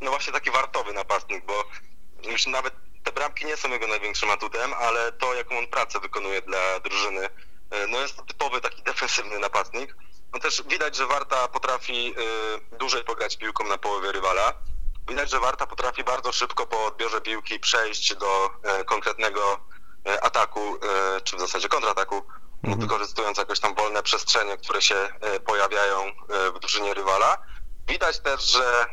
no 0.00 0.10
właśnie 0.10 0.32
taki 0.32 0.50
wartowy 0.50 0.92
napastnik, 0.92 1.44
bo 1.44 1.64
już 2.30 2.46
nawet 2.46 2.74
te 3.06 3.12
bramki 3.12 3.46
nie 3.46 3.56
są 3.56 3.70
jego 3.70 3.86
największym 3.86 4.30
atutem, 4.30 4.74
ale 4.74 5.12
to, 5.12 5.34
jaką 5.34 5.58
on 5.58 5.66
pracę 5.66 6.00
wykonuje 6.00 6.42
dla 6.42 6.80
drużyny, 6.80 7.28
e, 7.70 7.86
no 7.86 8.00
jest 8.00 8.16
to 8.16 8.22
typowy 8.22 8.60
taki 8.60 8.82
defensywny 8.82 9.38
napastnik. 9.38 9.96
No 10.32 10.38
też 10.40 10.62
widać, 10.62 10.96
że 10.96 11.06
Warta 11.06 11.48
potrafi 11.48 12.14
y, 12.72 12.76
dłużej 12.78 13.04
pograć 13.04 13.36
piłką 13.36 13.64
na 13.64 13.78
połowie 13.78 14.12
rywala. 14.12 14.52
Widać, 15.08 15.30
że 15.30 15.40
Warta 15.40 15.66
potrafi 15.66 16.04
bardzo 16.04 16.32
szybko 16.32 16.66
po 16.66 16.86
odbiorze 16.86 17.20
piłki 17.20 17.60
przejść 17.60 18.14
do 18.14 18.50
y, 18.80 18.84
konkretnego 18.84 19.60
ataku, 20.22 20.78
czy 21.24 21.36
w 21.36 21.40
zasadzie 21.40 21.68
kontrataku, 21.68 22.22
mhm. 22.62 22.80
wykorzystując 22.80 23.38
jakoś 23.38 23.60
tam 23.60 23.74
wolne 23.74 24.02
przestrzenie, 24.02 24.56
które 24.56 24.82
się 24.82 25.08
pojawiają 25.46 26.12
w 26.54 26.58
drużynie 26.58 26.94
rywala. 26.94 27.38
Widać 27.88 28.20
też, 28.20 28.52
że 28.52 28.86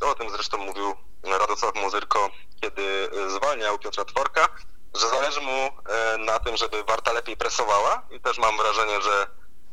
o 0.00 0.14
tym 0.14 0.30
zresztą 0.30 0.58
mówił 0.58 0.96
Radosław 1.22 1.74
Muzyrko 1.74 2.30
kiedy 2.60 3.10
e, 3.26 3.30
zwalniał 3.30 3.78
Piotra 3.78 4.04
Tworka, 4.04 4.48
że 4.94 5.08
zależy 5.08 5.40
mu 5.40 5.50
e, 5.50 6.18
na 6.18 6.38
tym, 6.38 6.56
żeby 6.56 6.84
Warta 6.84 7.12
lepiej 7.12 7.36
presowała 7.36 8.06
i 8.10 8.20
też 8.20 8.38
mam 8.38 8.56
wrażenie, 8.56 9.02
że 9.02 9.26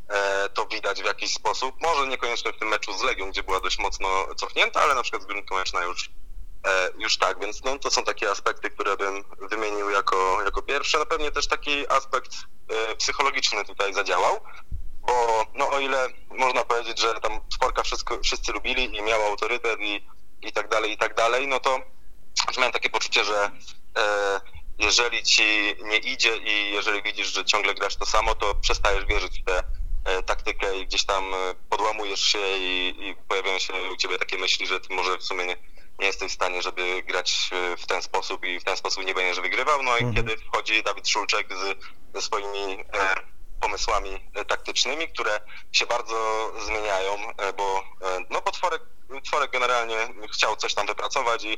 e, 0.09 0.49
to 0.49 0.65
widać 0.65 1.01
w 1.01 1.05
jakiś 1.05 1.33
sposób. 1.33 1.75
Może 1.81 2.07
niekoniecznie 2.07 2.53
w 2.53 2.59
tym 2.59 2.67
meczu 2.67 2.93
z 2.93 3.03
Legią, 3.03 3.29
gdzie 3.29 3.43
była 3.43 3.59
dość 3.59 3.79
mocno 3.79 4.35
cofnięta, 4.35 4.81
ale 4.81 4.95
na 4.95 5.01
przykład 5.01 5.23
z 5.23 5.25
Górnikiem 5.25 5.57
Łęczna 5.57 5.83
już, 5.83 6.09
już 6.97 7.17
tak, 7.17 7.39
więc 7.39 7.63
no, 7.63 7.79
to 7.79 7.91
są 7.91 8.03
takie 8.03 8.31
aspekty, 8.31 8.69
które 8.69 8.97
bym 8.97 9.23
wymienił 9.49 9.89
jako, 9.89 10.43
jako 10.45 10.61
pierwsze. 10.61 10.99
No 10.99 11.05
pewnie 11.05 11.31
też 11.31 11.47
taki 11.47 11.91
aspekt 11.91 12.31
psychologiczny 12.97 13.65
tutaj 13.65 13.93
zadziałał, 13.93 14.39
bo 15.01 15.45
no 15.53 15.69
o 15.69 15.79
ile 15.79 16.07
można 16.29 16.63
powiedzieć, 16.63 16.99
że 16.99 17.13
tam 17.21 17.39
Sporka 17.53 17.83
wszystko, 17.83 18.19
wszyscy 18.23 18.51
lubili 18.51 18.97
i 18.97 19.01
miał 19.01 19.21
autorytet 19.21 19.79
i, 19.79 20.07
i 20.45 20.51
tak 20.51 20.69
dalej, 20.69 20.91
i 20.91 20.97
tak 20.97 21.15
dalej, 21.15 21.47
no 21.47 21.59
to 21.59 21.79
miałem 22.57 22.73
takie 22.73 22.89
poczucie, 22.89 23.23
że 23.23 23.51
e, 23.97 24.41
jeżeli 24.79 25.23
ci 25.23 25.75
nie 25.83 25.97
idzie 25.97 26.37
i 26.37 26.71
jeżeli 26.73 27.03
widzisz, 27.03 27.33
że 27.33 27.45
ciągle 27.45 27.73
grasz 27.73 27.95
to 27.95 28.05
samo, 28.05 28.35
to 28.35 28.55
przestajesz 28.55 29.05
wierzyć 29.05 29.41
w 29.41 29.43
tę 29.43 29.63
e, 30.05 30.23
taktykę 30.23 30.79
i 30.79 30.85
gdzieś 30.85 31.05
tam 31.05 31.33
e, 31.33 31.37
podłamujesz 31.69 32.21
się 32.21 32.39
i, 32.57 32.95
i 32.99 33.15
pojawiają 33.27 33.59
się 33.59 33.73
u 33.93 33.95
ciebie 33.95 34.17
takie 34.17 34.37
myśli, 34.37 34.67
że 34.67 34.79
ty 34.79 34.93
może 34.93 35.17
w 35.17 35.23
sumie 35.23 35.45
nie, 35.45 35.57
nie 35.99 36.07
jesteś 36.07 36.31
w 36.31 36.35
stanie, 36.35 36.61
żeby 36.61 37.03
grać 37.03 37.49
e, 37.51 37.77
w 37.77 37.87
ten 37.87 38.01
sposób 38.01 38.45
i 38.45 38.59
w 38.59 38.63
ten 38.63 38.77
sposób 38.77 39.05
nie 39.05 39.13
będziesz 39.13 39.39
wygrywał. 39.39 39.83
No 39.83 39.97
i 39.97 40.03
mhm. 40.03 40.15
kiedy 40.15 40.37
wchodzi 40.37 40.83
Dawid 40.83 41.07
Szulczek 41.07 41.47
z, 41.53 41.85
ze 42.13 42.21
swoimi 42.21 42.79
e, 42.93 43.35
pomysłami 43.65 44.31
taktycznymi, 44.48 45.07
które 45.07 45.39
się 45.72 45.86
bardzo 45.86 46.51
zmieniają, 46.65 47.12
bo 47.57 47.84
no 48.29 48.41
potworek, 48.41 48.81
potworek 49.10 49.51
generalnie 49.51 49.98
chciał 50.34 50.55
coś 50.55 50.74
tam 50.74 50.88
wypracować 50.88 51.43
i 51.43 51.57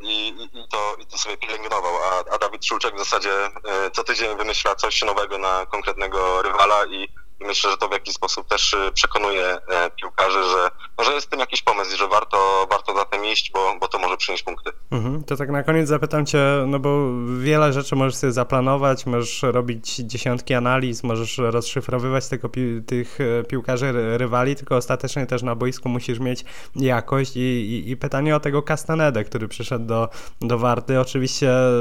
i, 0.00 0.28
i, 0.52 0.68
to, 0.68 0.96
i 0.98 1.06
to 1.06 1.18
sobie 1.18 1.36
pielęgnował, 1.36 1.96
a, 1.96 2.34
a 2.34 2.38
Dawid 2.38 2.66
Szulczek 2.66 2.94
w 2.94 2.98
zasadzie 2.98 3.32
e, 3.32 3.90
co 3.92 4.04
tydzień 4.04 4.36
wymyśla 4.36 4.74
coś 4.74 5.02
nowego 5.02 5.38
na 5.38 5.66
konkretnego 5.66 6.42
rywala 6.42 6.86
i 6.86 7.08
i 7.40 7.44
myślę, 7.44 7.70
że 7.70 7.76
to 7.76 7.88
w 7.88 7.92
jakiś 7.92 8.14
sposób 8.14 8.48
też 8.48 8.72
y, 8.72 8.92
przekonuje 8.94 9.46
e, 9.46 9.90
piłkarzy, 9.90 10.42
że, 10.42 10.70
no, 10.98 11.04
że 11.04 11.12
jest 11.12 11.26
w 11.26 11.30
tym 11.30 11.40
jakiś 11.40 11.62
pomysł 11.62 11.90
że 11.96 12.08
warto, 12.08 12.66
warto 12.70 12.94
za 12.94 13.04
tym 13.04 13.24
iść, 13.24 13.50
bo, 13.52 13.76
bo 13.80 13.88
to 13.88 13.98
może 13.98 14.16
przynieść 14.16 14.42
punkty. 14.42 14.70
Mhm, 14.90 15.24
to 15.24 15.36
tak 15.36 15.50
na 15.50 15.62
koniec 15.62 15.88
zapytam 15.88 16.26
Cię, 16.26 16.64
no 16.66 16.78
bo 16.78 17.10
wiele 17.38 17.72
rzeczy 17.72 17.96
możesz 17.96 18.14
sobie 18.14 18.32
zaplanować, 18.32 19.06
możesz 19.06 19.42
robić 19.42 19.96
dziesiątki 19.96 20.54
analiz, 20.54 21.02
możesz 21.02 21.38
rozszyfrowywać 21.38 22.28
tego, 22.28 22.48
pi 22.48 22.82
tych 22.86 23.18
e, 23.20 23.44
piłkarzy 23.44 23.92
rywali, 24.18 24.56
tylko 24.56 24.76
ostatecznie 24.76 25.26
też 25.26 25.42
na 25.42 25.54
boisku 25.54 25.88
musisz 25.88 26.18
mieć 26.18 26.44
jakość 26.76 27.36
i, 27.36 27.40
i, 27.40 27.90
i 27.90 27.96
pytanie 27.96 28.36
o 28.36 28.40
tego 28.40 28.62
Castanedę, 28.62 29.24
który 29.24 29.48
przyszedł 29.48 29.86
do, 29.86 30.08
do 30.40 30.58
Warty. 30.58 31.00
Oczywiście 31.00 31.50
e, 31.50 31.72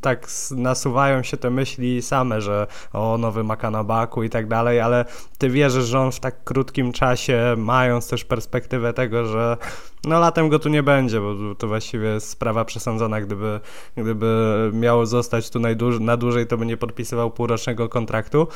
tak 0.00 0.26
nasuwają 0.50 1.22
się 1.22 1.36
te 1.36 1.50
myśli 1.50 2.02
same, 2.02 2.40
że 2.40 2.66
o 2.92 3.18
nowy 3.18 3.44
Makanabaku 3.44 4.22
i 4.22 4.30
tak 4.32 4.46
dalej, 4.48 4.80
ale 4.80 5.04
ty 5.38 5.50
wierzysz, 5.50 5.84
że 5.84 6.00
on 6.00 6.12
w 6.12 6.20
tak 6.20 6.44
krótkim 6.44 6.92
czasie, 6.92 7.54
mając 7.56 8.08
też 8.08 8.24
perspektywę 8.24 8.92
tego, 8.92 9.26
że 9.26 9.56
no 10.04 10.20
latem 10.20 10.48
go 10.48 10.58
tu 10.58 10.68
nie 10.68 10.82
będzie, 10.82 11.20
bo 11.20 11.54
to 11.54 11.68
właściwie 11.68 12.08
jest 12.08 12.28
sprawa 12.28 12.64
przesądzona, 12.64 13.20
gdyby, 13.20 13.60
gdyby 13.96 14.70
miał 14.72 15.06
zostać 15.06 15.50
tu 15.50 15.60
na 16.00 16.16
dłużej, 16.16 16.46
to 16.46 16.56
by 16.56 16.66
nie 16.66 16.76
podpisywał 16.76 17.30
półrocznego 17.30 17.88
kontraktu. 17.88 18.48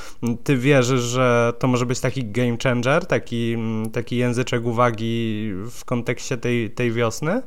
Ty 0.45 0.57
wierzysz, 0.57 1.01
że 1.01 1.53
to 1.59 1.69
może 1.69 1.87
być 1.87 2.01
taki 2.01 2.25
game 2.25 2.57
changer, 2.63 3.07
taki, 3.07 3.57
taki 3.93 4.17
języczek 4.17 4.65
uwagi 4.65 5.51
w 5.71 5.85
kontekście 5.85 6.37
tej, 6.37 6.71
tej 6.71 6.93
wiosny? 6.93 7.33
E, 7.33 7.43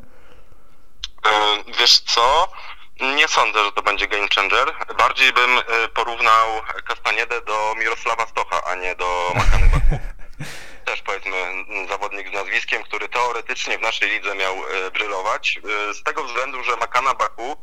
wiesz 1.80 2.00
co? 2.00 2.48
Nie 3.00 3.28
sądzę, 3.28 3.64
że 3.66 3.72
to 3.72 3.82
będzie 3.82 4.08
game 4.08 4.28
changer. 4.36 4.74
Bardziej 4.98 5.34
bym 5.34 5.58
y, 5.58 5.64
porównał 5.94 6.62
Kastaniedę 6.86 7.42
do 7.42 7.76
Mirosława 7.78 8.28
Stocha, 8.28 8.64
a 8.64 8.76
nie 8.76 8.96
do 8.96 9.32
Makany 9.36 9.68
Baku. 9.68 10.04
Też 10.86 11.02
powiedzmy 11.02 11.36
zawodnik 11.90 12.30
z 12.30 12.34
nazwiskiem, 12.34 12.84
który 12.84 13.10
teoretycznie 13.10 13.78
w 13.78 13.82
naszej 13.82 14.10
lidze 14.10 14.36
miał 14.36 14.56
y, 14.56 14.92
brylować. 14.92 15.60
Y, 15.90 15.94
z 15.94 16.04
tego 16.04 16.24
względu, 16.24 16.64
że 16.64 16.76
Makana 16.76 17.14
Baku 17.14 17.58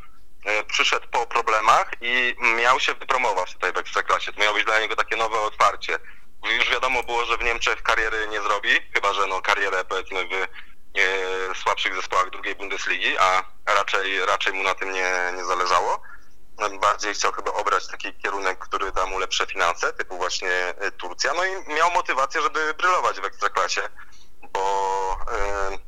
przyszedł 0.69 1.09
po 1.11 1.27
problemach 1.27 1.91
i 2.01 2.35
miał 2.57 2.81
się 2.81 2.95
wypromować 2.95 3.53
tutaj 3.53 3.73
w 3.73 3.77
Ekstraklasie. 3.77 4.33
To 4.33 4.41
miało 4.41 4.55
być 4.55 4.65
dla 4.65 4.81
niego 4.81 4.97
takie 4.97 5.17
nowe 5.17 5.41
otwarcie. 5.41 5.99
Już 6.59 6.71
wiadomo 6.71 7.03
było, 7.03 7.25
że 7.25 7.37
w 7.37 7.45
Niemczech 7.45 7.83
kariery 7.83 8.29
nie 8.31 8.41
zrobi, 8.43 8.69
chyba 8.95 9.13
że 9.13 9.27
no 9.27 9.43
karierę 9.43 9.85
powiedzmy 9.85 10.25
w 10.25 10.47
słabszych 11.63 11.95
zespołach 11.95 12.31
drugiej 12.31 12.55
Bundesligi, 12.55 13.19
a 13.19 13.43
raczej, 13.67 14.27
raczej 14.27 14.53
mu 14.53 14.63
na 14.63 14.75
tym 14.75 14.93
nie, 14.93 15.33
nie 15.37 15.45
zależało. 15.45 16.03
Bardziej 16.81 17.15
chciał 17.15 17.33
chyba 17.33 17.53
obrać 17.53 17.87
taki 17.87 18.15
kierunek, 18.15 18.59
który 18.59 18.93
da 18.93 19.07
mu 19.07 19.19
lepsze 19.19 19.47
finanse, 19.47 19.93
typu 19.93 20.17
właśnie 20.17 20.51
e, 20.51 20.91
Turcja. 20.91 21.35
No 21.35 21.45
i 21.45 21.75
miał 21.75 21.91
motywację, 21.91 22.43
żeby 22.43 22.75
brylować 22.75 23.21
w 23.21 23.25
Ekstraklasie, 23.25 23.83
bo, 24.53 25.17
e, 25.33 25.79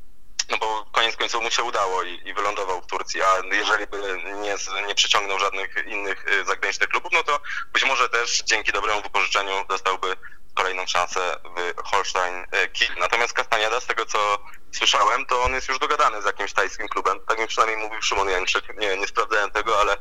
no 0.51 0.59
bo 0.59 0.87
koniec 0.93 1.17
końców 1.17 1.43
mu 1.43 1.51
się 1.51 1.63
udało 1.63 2.03
i, 2.03 2.29
i 2.29 2.35
wylądował 2.35 2.83
w 2.83 2.87
Turcji, 2.87 3.23
a 3.23 3.55
jeżeli 3.55 3.87
by 3.87 4.23
nie, 4.43 4.57
nie 4.87 4.95
przyciągnął 4.95 5.39
żadnych 5.39 5.87
innych 5.87 6.25
e, 6.29 6.45
zagranicznych 6.45 6.89
klubów, 6.89 7.13
no 7.13 7.23
to 7.23 7.41
być 7.73 7.85
może 7.85 8.09
też 8.09 8.43
dzięki 8.43 8.73
dobremu 8.73 9.03
wypożyczeniu 9.03 9.65
dostałby 9.69 10.17
kolejną 10.55 10.87
szansę 10.87 11.37
w 11.45 11.83
Holstein 11.83 12.47
Kiel. 12.73 12.97
Natomiast 12.99 13.33
Kastaniada, 13.33 13.81
z 13.81 13.87
tego 13.87 14.07
co 14.07 14.39
słyszałem, 14.73 15.27
to 15.27 15.43
on 15.43 15.53
jest 15.53 15.69
już 15.69 15.79
dogadany 15.79 16.23
z 16.23 16.25
jakimś 16.25 16.53
tajskim 16.53 16.89
klubem. 16.89 17.19
Tak 17.29 17.39
mi 17.39 17.47
przynajmniej 17.47 17.79
mówił 17.79 18.03
Szymon 18.03 18.29
Jęczyk. 18.29 18.79
Nie, 18.79 18.97
nie 18.97 19.07
sprawdzałem 19.07 19.51
tego, 19.51 19.81
ale... 19.81 19.97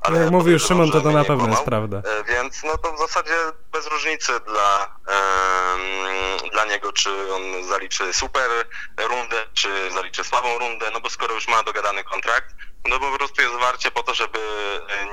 ale 0.00 0.20
Jak 0.20 0.30
mówił 0.30 0.58
Szymon, 0.58 0.90
to 0.90 1.00
to 1.00 1.10
na 1.10 1.24
pewno 1.24 1.48
jest 1.48 1.64
prawda. 1.64 1.96
E, 1.96 2.24
więc 2.24 2.62
no 2.64 2.78
to 2.78 2.92
w 2.92 2.98
zasadzie 2.98 3.34
bez 3.72 3.86
różnicy 3.86 4.32
dla, 4.46 4.96
um, 5.08 6.50
dla 6.50 6.64
niego, 6.64 6.92
czy 6.92 7.34
on 7.34 7.68
zaliczy 7.68 8.12
super 8.12 8.50
rundę, 8.98 9.46
czy 9.54 9.90
zaliczy 9.90 10.24
słabą 10.24 10.58
rundę, 10.58 10.90
no 10.92 11.00
bo 11.00 11.10
skoro 11.10 11.34
już 11.34 11.48
ma 11.48 11.62
dogadany 11.62 12.04
kontrakt, 12.04 12.54
no 12.88 12.98
bo 12.98 13.10
po 13.10 13.18
prostu 13.18 13.42
jest 13.42 13.54
zwarcie 13.54 13.90
po 13.90 14.02
to, 14.02 14.14
żeby 14.14 14.38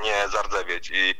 nie 0.02 0.28
zardzewieć 0.28 0.90
i 0.94 1.14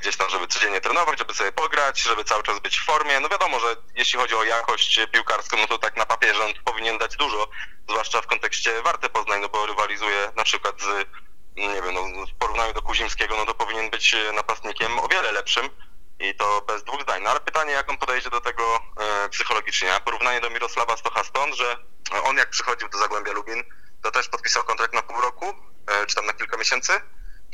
gdzieś 0.00 0.16
tam, 0.16 0.30
żeby 0.30 0.46
codziennie 0.46 0.80
trenować, 0.80 1.18
żeby 1.18 1.34
sobie 1.34 1.52
pograć, 1.52 2.02
żeby 2.02 2.24
cały 2.24 2.42
czas 2.42 2.58
być 2.58 2.78
w 2.78 2.84
formie. 2.84 3.20
No 3.20 3.28
wiadomo, 3.28 3.60
że 3.60 3.76
jeśli 3.94 4.18
chodzi 4.18 4.34
o 4.34 4.44
jakość 4.44 5.00
piłkarską, 5.12 5.56
no 5.56 5.66
to 5.66 5.78
tak 5.78 5.96
na 5.96 6.06
papierze 6.06 6.44
on 6.44 6.52
powinien 6.64 6.98
dać 6.98 7.16
dużo, 7.16 7.48
zwłaszcza 7.88 8.20
w 8.20 8.26
kontekście 8.26 8.82
Warty 8.82 9.08
Poznań, 9.08 9.40
no 9.40 9.48
bo 9.48 9.66
rywalizuje 9.66 10.32
na 10.36 10.44
przykład 10.44 10.80
z, 10.80 11.08
nie 11.56 11.82
wiem, 11.82 11.94
no, 11.94 12.26
w 12.26 12.38
porównaniu 12.38 12.72
do 12.72 12.82
Kuzimskiego, 12.82 13.36
no 13.36 13.46
to 13.46 13.54
powinien 13.54 13.90
być 13.90 14.16
napastnikiem 14.34 14.98
o 14.98 15.08
wiele 15.08 15.32
lepszym 15.32 15.70
i 16.18 16.34
to 16.34 16.60
bez 16.60 16.84
dwóch 16.84 17.02
zdań. 17.02 17.22
No 17.22 17.30
ale 17.30 17.40
pytanie, 17.40 17.72
jak 17.72 17.90
on 17.90 17.98
podejdzie 17.98 18.30
do 18.30 18.40
tego 18.40 18.80
e, 18.96 19.28
psychologicznie. 19.28 19.94
A 19.94 20.00
porównanie 20.00 20.40
do 20.40 20.50
Mirosława 20.50 20.96
Stocha 20.96 21.24
stąd, 21.24 21.54
że 21.54 21.76
on 22.24 22.36
jak 22.36 22.50
przychodził 22.50 22.88
do 22.88 22.98
Zagłębia 22.98 23.32
Lubin, 23.32 23.64
to 24.02 24.10
też 24.10 24.28
podpisał 24.28 24.64
kontrakt 24.64 24.94
na 24.94 25.02
pół 25.02 25.20
roku, 25.20 25.54
e, 25.86 26.06
czy 26.06 26.14
tam 26.14 26.26
na 26.26 26.32
kilka 26.32 26.56
miesięcy 26.56 27.00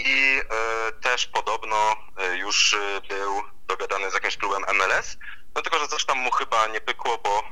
i 0.06 0.40
e, 0.40 0.92
też 0.92 1.26
podobno 1.26 1.96
e, 2.16 2.36
już 2.36 2.74
e, 2.74 3.00
był 3.08 3.32
dogadany 3.68 4.10
z 4.10 4.14
jakimś 4.14 4.36
klubem 4.36 4.62
MLS, 4.62 5.18
no 5.54 5.62
tylko, 5.62 5.78
że 5.78 5.88
coś 5.88 6.04
tam 6.04 6.18
mu 6.18 6.30
chyba 6.30 6.66
nie 6.66 6.80
pykło, 6.80 7.18
bo 7.24 7.42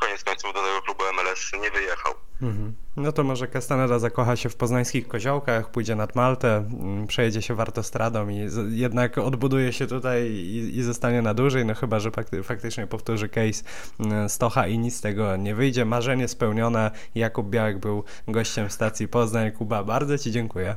koniec 0.00 0.24
końców 0.24 0.54
do 0.54 0.62
tego 0.62 0.82
klubu 0.82 1.04
MLS 1.12 1.52
nie 1.62 1.70
wyjechał. 1.70 2.14
Mhm. 2.42 2.74
No 2.96 3.12
to 3.12 3.24
może 3.24 3.48
Castaneda 3.48 3.98
zakocha 3.98 4.36
się 4.36 4.48
w 4.48 4.56
poznańskich 4.56 5.08
koziołkach, 5.08 5.70
pójdzie 5.70 5.96
nad 5.96 6.14
Maltę, 6.14 6.56
mm, 6.56 7.06
przejedzie 7.06 7.42
się 7.42 7.54
wartostradą 7.54 8.28
i 8.28 8.48
jednak 8.68 9.18
odbuduje 9.18 9.72
się 9.72 9.86
tutaj 9.86 10.22
i, 10.30 10.78
i 10.78 10.82
zostanie 10.82 11.22
na 11.22 11.34
dłużej, 11.34 11.64
no 11.64 11.74
chyba, 11.74 12.00
że 12.00 12.10
fakty, 12.10 12.42
faktycznie 12.42 12.86
powtórzy 12.86 13.28
case 13.28 13.64
mm, 14.00 14.28
Stocha 14.28 14.66
i 14.66 14.78
nic 14.78 14.96
z 14.96 15.00
tego 15.00 15.36
nie 15.36 15.54
wyjdzie. 15.54 15.84
Marzenie 15.84 16.28
spełnione. 16.28 16.90
Jakub 17.14 17.50
Białek 17.50 17.78
był 17.78 18.04
gościem 18.28 18.70
stacji 18.70 19.08
Poznań. 19.08 19.52
Kuba, 19.52 19.84
bardzo 19.84 20.18
Ci 20.18 20.30
dziękuję. 20.30 20.76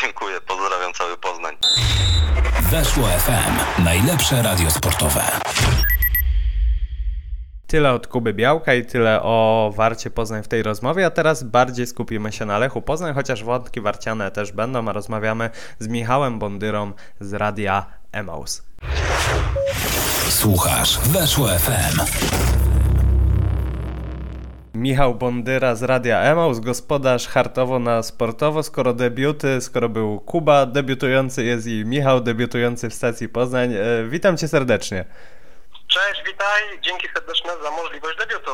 Dziękuję, 0.00 0.40
pozdrawiam 0.40 0.92
cały 0.92 1.16
Poznań. 1.16 1.56
Weszło 2.70 3.08
FM, 3.08 3.82
najlepsze 3.84 4.42
radio 4.42 4.70
sportowe. 4.70 5.22
Tyle 7.66 7.92
od 7.92 8.06
Kuby 8.06 8.34
Białka 8.34 8.74
i 8.74 8.86
tyle 8.86 9.22
o 9.22 9.70
Warcie 9.76 10.10
Poznań 10.10 10.42
w 10.42 10.48
tej 10.48 10.62
rozmowie, 10.62 11.06
a 11.06 11.10
teraz 11.10 11.42
bardziej 11.42 11.86
skupimy 11.86 12.32
się 12.32 12.44
na 12.44 12.58
Lechu 12.58 12.82
Poznań, 12.82 13.14
chociaż 13.14 13.44
wątki 13.44 13.80
warciane 13.80 14.30
też 14.30 14.52
będą, 14.52 14.88
a 14.88 14.92
rozmawiamy 14.92 15.50
z 15.78 15.88
Michałem 15.88 16.38
Bondyrą 16.38 16.92
z 17.20 17.32
Radia 17.32 17.86
Emaus. 18.12 18.62
Słuchasz 20.28 20.98
Weszło 20.98 21.48
FM. 21.48 22.00
Michał 24.74 25.14
Bondyra 25.14 25.74
z 25.74 25.82
Radia 25.82 26.20
Emaus, 26.20 26.60
gospodarz 26.60 27.28
hartowo 27.28 27.78
na 27.78 28.02
sportowo, 28.02 28.62
skoro 28.62 28.92
debiuty, 28.92 29.60
skoro 29.60 29.88
był 29.88 30.20
Kuba 30.20 30.66
debiutujący 30.66 31.44
jest 31.44 31.66
i 31.66 31.84
Michał 31.84 32.20
debiutujący 32.20 32.90
w 32.90 32.94
stacji 32.94 33.28
Poznań. 33.28 33.74
E, 33.74 34.04
witam 34.08 34.36
cię 34.36 34.48
serdecznie. 34.48 35.04
Cześć, 35.88 36.22
witaj, 36.26 36.62
dzięki 36.80 37.08
serdeczne 37.14 37.50
za 37.62 37.70
możliwość 37.70 38.18
debiutu. 38.18 38.50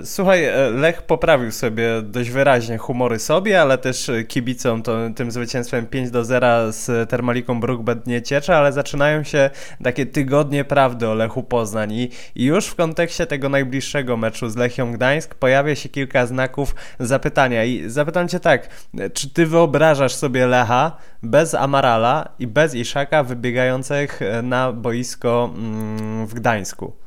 E, 0.00 0.06
słuchaj, 0.06 0.44
e, 0.44 0.70
Lech 0.70 1.02
poprawił 1.02 1.52
sobie 1.52 2.02
dość 2.02 2.30
wyraźnie 2.30 2.78
humory 2.78 3.18
sobie, 3.18 3.60
ale 3.60 3.78
też 3.78 4.10
kibicom 4.28 4.82
to, 4.82 4.98
tym 5.16 5.30
zwycięstwem 5.30 5.86
5 5.86 6.10
do 6.10 6.24
0 6.24 6.72
z 6.72 7.10
Termaliką 7.10 7.60
Brookbet 7.60 8.06
nie 8.06 8.22
cieczy, 8.22 8.54
ale 8.54 8.72
zaczynają 8.72 9.24
się 9.24 9.50
takie 9.84 10.06
tygodnie 10.06 10.64
prawdy 10.64 11.08
o 11.08 11.14
Lechu 11.14 11.42
Poznań 11.42 11.92
i, 11.92 12.10
i 12.34 12.44
już 12.44 12.66
w 12.66 12.74
kontekście 12.74 13.26
tego 13.26 13.48
najbliższego 13.48 14.16
meczu 14.16 14.48
z 14.48 14.56
Lechią 14.56 14.92
Gdańsk 14.92 15.34
pojawia 15.34 15.74
się 15.74 15.88
kilka 15.88 16.26
znaków 16.26 16.74
zapytania 17.00 17.64
i 17.64 17.90
zapytam 17.90 18.28
cię 18.28 18.40
tak, 18.40 18.68
czy 19.14 19.30
ty 19.30 19.46
wyobrażasz 19.46 20.14
sobie 20.14 20.46
Lecha 20.46 20.96
bez 21.22 21.54
Amarala 21.54 22.28
i 22.38 22.46
bez 22.46 22.74
Iszaka 22.74 23.22
wybiegających 23.22 24.20
na 24.42 24.72
boisko 24.72 25.50
mm, 25.54 26.26
w 26.26 26.34
Gdańsku? 26.34 26.42
Gdańsku? 26.42 27.02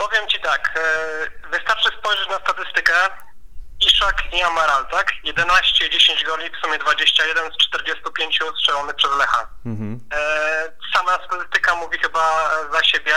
Powiem 0.00 0.28
Ci 0.28 0.38
tak, 0.40 0.74
e, 0.76 1.39
wystarczy 1.50 1.88
spojrzeć 1.98 2.28
na 2.28 2.38
statystykę. 2.38 2.92
Iszak 3.80 4.32
i 4.32 4.42
Amaral, 4.42 4.86
tak? 4.86 5.12
11, 5.24 5.90
10 5.90 6.24
goli, 6.24 6.50
w 6.50 6.56
sumie 6.56 6.78
21 6.78 7.52
z 7.52 7.56
45 7.56 8.38
strzelonych 8.58 8.96
przez 8.96 9.10
Lecha. 9.18 9.46
Mhm. 9.66 10.00
E, 10.12 10.72
sama 10.94 11.18
statystyka 11.26 11.74
mówi 11.74 11.98
chyba 11.98 12.50
za 12.72 12.84
siebie, 12.84 13.14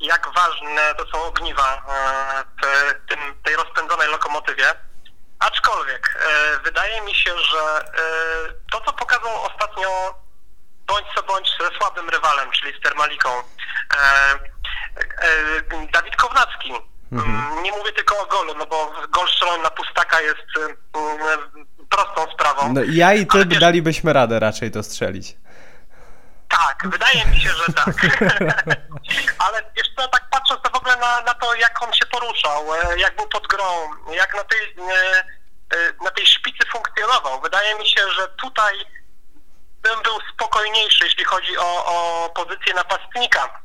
jak 0.00 0.28
ważne 0.34 0.94
to 0.94 1.06
są 1.06 1.24
ogniwa 1.24 1.82
e, 1.88 2.44
w 2.62 3.44
tej 3.44 3.56
rozpędzonej 3.56 4.08
lokomotywie. 4.08 4.66
Aczkolwiek 5.38 6.26
wydaje 6.64 7.00
mi 7.00 7.14
się, 7.14 7.38
że 7.38 7.84
to, 8.72 8.80
co 8.80 8.92
pokazał 8.92 9.42
ostatnio 9.42 10.14
bądź 10.86 11.06
co 11.14 11.22
bądź 11.22 11.50
ze 11.60 11.78
słabym 11.78 12.08
rywalem, 12.08 12.50
czyli 12.50 12.78
z 12.78 12.82
Termaliką, 12.82 13.28
E, 13.90 14.34
e, 15.22 15.86
Dawid 15.92 16.16
Kownacki. 16.16 16.72
Mhm. 17.12 17.36
Mm, 17.36 17.62
nie 17.62 17.72
mówię 17.72 17.92
tylko 17.92 18.22
o 18.22 18.26
golu, 18.26 18.54
no 18.58 18.66
bo 18.66 18.92
gol 19.10 19.28
strzelony 19.28 19.62
na 19.62 19.70
pustaka 19.70 20.20
jest 20.20 20.46
mm, 20.94 21.66
prostą 21.90 22.32
sprawą. 22.32 22.72
No 22.72 22.80
ja 22.86 23.14
i 23.14 23.26
ty 23.26 23.46
wiesz, 23.46 23.58
dalibyśmy 23.58 24.12
radę 24.12 24.40
raczej 24.40 24.70
to 24.70 24.82
strzelić. 24.82 25.36
Tak, 26.48 26.88
wydaje 26.90 27.26
mi 27.26 27.40
się, 27.40 27.50
że 27.50 27.72
tak. 27.72 27.94
Ale 29.44 29.62
wiesz 29.76 29.88
co, 29.96 30.08
tak 30.08 30.30
patrząc 30.30 30.62
to 30.62 30.70
w 30.70 30.74
ogóle 30.74 30.96
na, 30.96 31.20
na 31.22 31.34
to, 31.34 31.54
jak 31.54 31.82
on 31.82 31.92
się 31.92 32.06
poruszał, 32.06 32.74
e, 32.74 32.98
jak 32.98 33.16
był 33.16 33.28
pod 33.28 33.46
grą, 33.46 33.64
jak 34.12 34.34
na 34.34 34.44
tej, 34.44 34.76
na 36.04 36.10
tej 36.10 36.26
szpicy 36.26 36.66
funkcjonował, 36.72 37.40
wydaje 37.40 37.74
mi 37.74 37.86
się, 37.86 38.00
że 38.16 38.28
tutaj 38.28 38.74
bym 39.82 40.02
był 40.02 40.18
spokojniejszy, 40.34 41.04
jeśli 41.04 41.24
chodzi 41.24 41.58
o, 41.58 41.84
o 41.84 42.28
pozycję 42.34 42.74
napastnika 42.74 43.60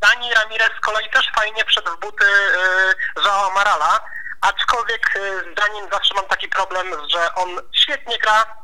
Dani 0.00 0.34
Ramirez 0.34 0.70
z 0.78 0.80
kolei 0.80 1.10
też 1.10 1.30
fajnie 1.34 1.64
wszedł 1.64 1.96
w 1.96 2.00
buty 2.00 2.24
yy, 2.24 3.24
Joao 3.24 3.50
Marala, 3.50 4.00
aczkolwiek 4.40 5.10
yy, 5.14 5.52
z 5.52 5.54
Danim 5.54 5.88
zawsze 5.92 6.14
mam 6.14 6.24
taki 6.24 6.48
problem, 6.48 6.86
że 7.08 7.34
on 7.34 7.48
świetnie 7.72 8.18
gra, 8.18 8.56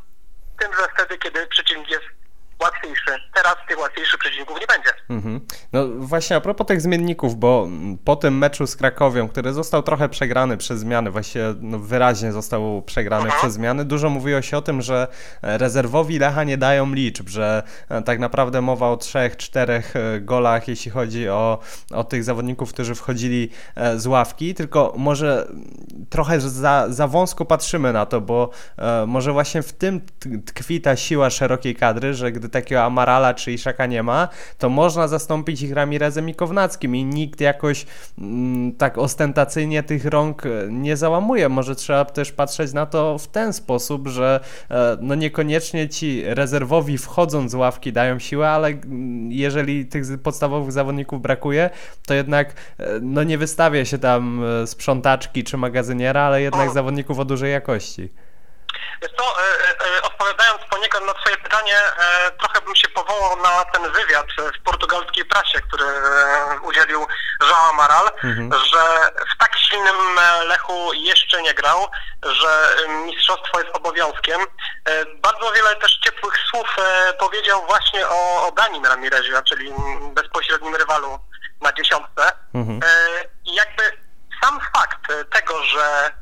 tym, 0.59 0.73
że 0.75 0.89
wtedy, 0.95 1.19
kiedy 1.19 1.47
przeciwnik 1.47 1.91
jest 1.91 2.16
łatwiejszy. 2.63 3.11
Teraz 3.35 3.57
tych 3.69 3.79
łatwiejszych 3.79 4.19
przeciwników 4.19 4.61
nie 4.61 4.67
będzie. 4.67 4.91
Mhm. 5.09 5.41
No 5.73 5.89
właśnie 5.89 6.37
a 6.37 6.41
propos 6.41 6.67
tych 6.67 6.81
zmienników, 6.81 7.37
bo 7.37 7.69
po 8.05 8.17
tym 8.17 8.39
meczu 8.39 8.67
z 8.67 8.77
Krakowią, 8.77 9.29
który 9.29 9.53
został 9.53 9.83
trochę 9.83 10.09
przegrany 10.09 10.57
przez 10.57 10.81
zmiany, 10.81 11.11
właściwie 11.11 11.55
no, 11.61 11.79
wyraźnie 11.79 12.33
został 12.33 12.83
przegrany 12.83 13.25
mhm. 13.25 13.41
przez 13.41 13.55
zmiany, 13.55 13.85
dużo 13.85 14.11
mówiło 14.11 14.43
się 14.43 14.57
o 14.57 14.63
tym, 14.63 14.83
że 14.83 15.07
rezerwowi 15.43 16.19
Lecha 16.19 16.45
nie 16.45 16.59
dają 16.59 16.93
liczb, 16.93 17.29
że 17.29 17.63
e, 17.89 18.03
tak 18.03 18.19
naprawdę 18.19 18.61
mowa 18.61 18.91
o 18.91 18.97
trzech, 18.97 19.37
czterech 19.37 19.97
e, 19.97 20.21
golach, 20.21 20.69
jeśli 20.69 20.91
chodzi 20.91 21.29
o, 21.29 21.59
o 21.91 22.05
tych 22.05 22.25
zawodników, 22.25 22.73
którzy 22.73 22.95
wchodzili 22.95 23.51
e, 23.75 23.99
z 23.99 24.07
ławki, 24.07 24.55
tylko 24.55 24.95
może 24.97 25.49
trochę 26.11 26.41
za, 26.41 26.87
za 26.89 27.09
wąsko 27.09 27.45
patrzymy 27.45 27.93
na 27.93 28.07
to, 28.07 28.21
bo 28.21 28.51
może 29.07 29.33
właśnie 29.33 29.63
w 29.63 29.73
tym 29.73 30.01
tkwi 30.47 30.81
ta 30.81 30.97
siła 30.97 31.31
szerokiej 31.31 31.77
kadry, 31.77 32.15
że 32.15 32.33
gdy 32.33 32.46
gdy 32.47 32.53
takiego 32.53 32.83
Amarala 32.83 33.35
czy 33.35 33.53
Iszaka 33.53 33.87
nie 33.87 34.03
ma, 34.03 34.29
to 34.59 34.69
można 34.69 35.09
zastąpić 35.09 35.63
ich 35.63 35.73
Ramirezem 35.73 36.29
i 36.29 36.35
Kownackim 36.35 36.97
i 36.97 37.05
nikt 37.05 37.41
jakoś 37.41 37.87
mm, 38.19 38.73
tak 38.73 38.99
ostentacyjnie 38.99 39.83
tych 39.83 40.05
rąk 40.05 40.47
e, 40.47 40.49
nie 40.71 40.97
załamuje. 40.97 41.49
Może 41.49 41.77
trzeba 41.77 42.05
też 42.05 42.33
patrzeć 42.33 42.73
na 42.73 42.87
to 42.87 43.19
w 43.19 43.27
ten 43.27 43.53
sposób, 43.53 44.09
że 44.09 44.41
e, 44.71 44.97
no 45.01 45.15
niekoniecznie 45.15 45.89
ci 45.89 46.23
rezerwowi 46.25 46.99
wchodząc 46.99 47.51
z 47.51 47.55
ławki 47.55 47.93
dają 47.93 48.19
siłę, 48.19 48.51
ale 48.51 48.69
mm, 48.69 49.33
jeżeli 49.33 49.87
tych 49.87 50.23
podstawowych 50.23 50.73
zawodników 50.73 51.23
brakuje, 51.23 51.71
to 52.07 52.15
jednak 52.15 52.55
e, 52.79 52.87
no 53.01 53.23
nie 53.23 53.39
wystawia 53.39 53.85
się 53.85 53.99
tam 53.99 54.43
sprzątaczki 54.67 55.45
czy 55.45 55.57
magazyniera, 55.57 56.21
ale 56.21 56.43
jednak 56.43 56.71
zawodników 56.71 57.19
o 57.19 57.25
dużej 57.25 57.53
jakości. 57.53 58.26
Wiesz 59.03 59.13
co, 59.19 59.43
e, 59.43 59.45
e, 59.45 59.97
e, 59.99 60.03
odpowiadając 60.03 60.63
poniekąd 60.71 61.07
na 61.07 61.15
twoje 61.15 61.37
pytanie, 61.37 61.81
trochę 62.39 62.61
bym 62.61 62.77
się 62.77 62.89
powołał 62.89 63.43
na 63.43 63.65
ten 63.65 63.93
wywiad 63.93 64.27
w 64.59 64.63
portugalskiej 64.63 65.25
prasie, 65.25 65.61
który 65.61 65.85
udzielił 66.63 67.07
João 67.41 67.71
Amaral, 67.71 68.11
mhm. 68.25 68.65
że 68.65 69.11
w 69.35 69.39
tak 69.39 69.57
silnym 69.59 69.97
Lechu 70.47 70.93
jeszcze 70.93 71.43
nie 71.43 71.55
grał, 71.55 71.87
że 72.23 72.77
mistrzostwo 72.89 73.61
jest 73.61 73.77
obowiązkiem. 73.77 74.41
Bardzo 75.17 75.53
wiele 75.53 75.77
też 75.77 75.99
ciepłych 76.05 76.35
słów 76.51 76.77
powiedział 77.19 77.67
właśnie 77.67 78.09
o, 78.09 78.49
o 78.49 78.53
Danim 78.53 78.85
Ramirezie, 78.85 79.43
czyli 79.49 79.73
bezpośrednim 80.15 80.75
rywalu 80.75 81.19
na 81.61 81.73
dziesiątce. 81.73 82.33
Mhm. 82.55 82.81
I 83.45 83.55
jakby 83.55 83.83
sam 84.43 84.61
fakt 84.75 85.01
tego, 85.31 85.65
że 85.65 86.13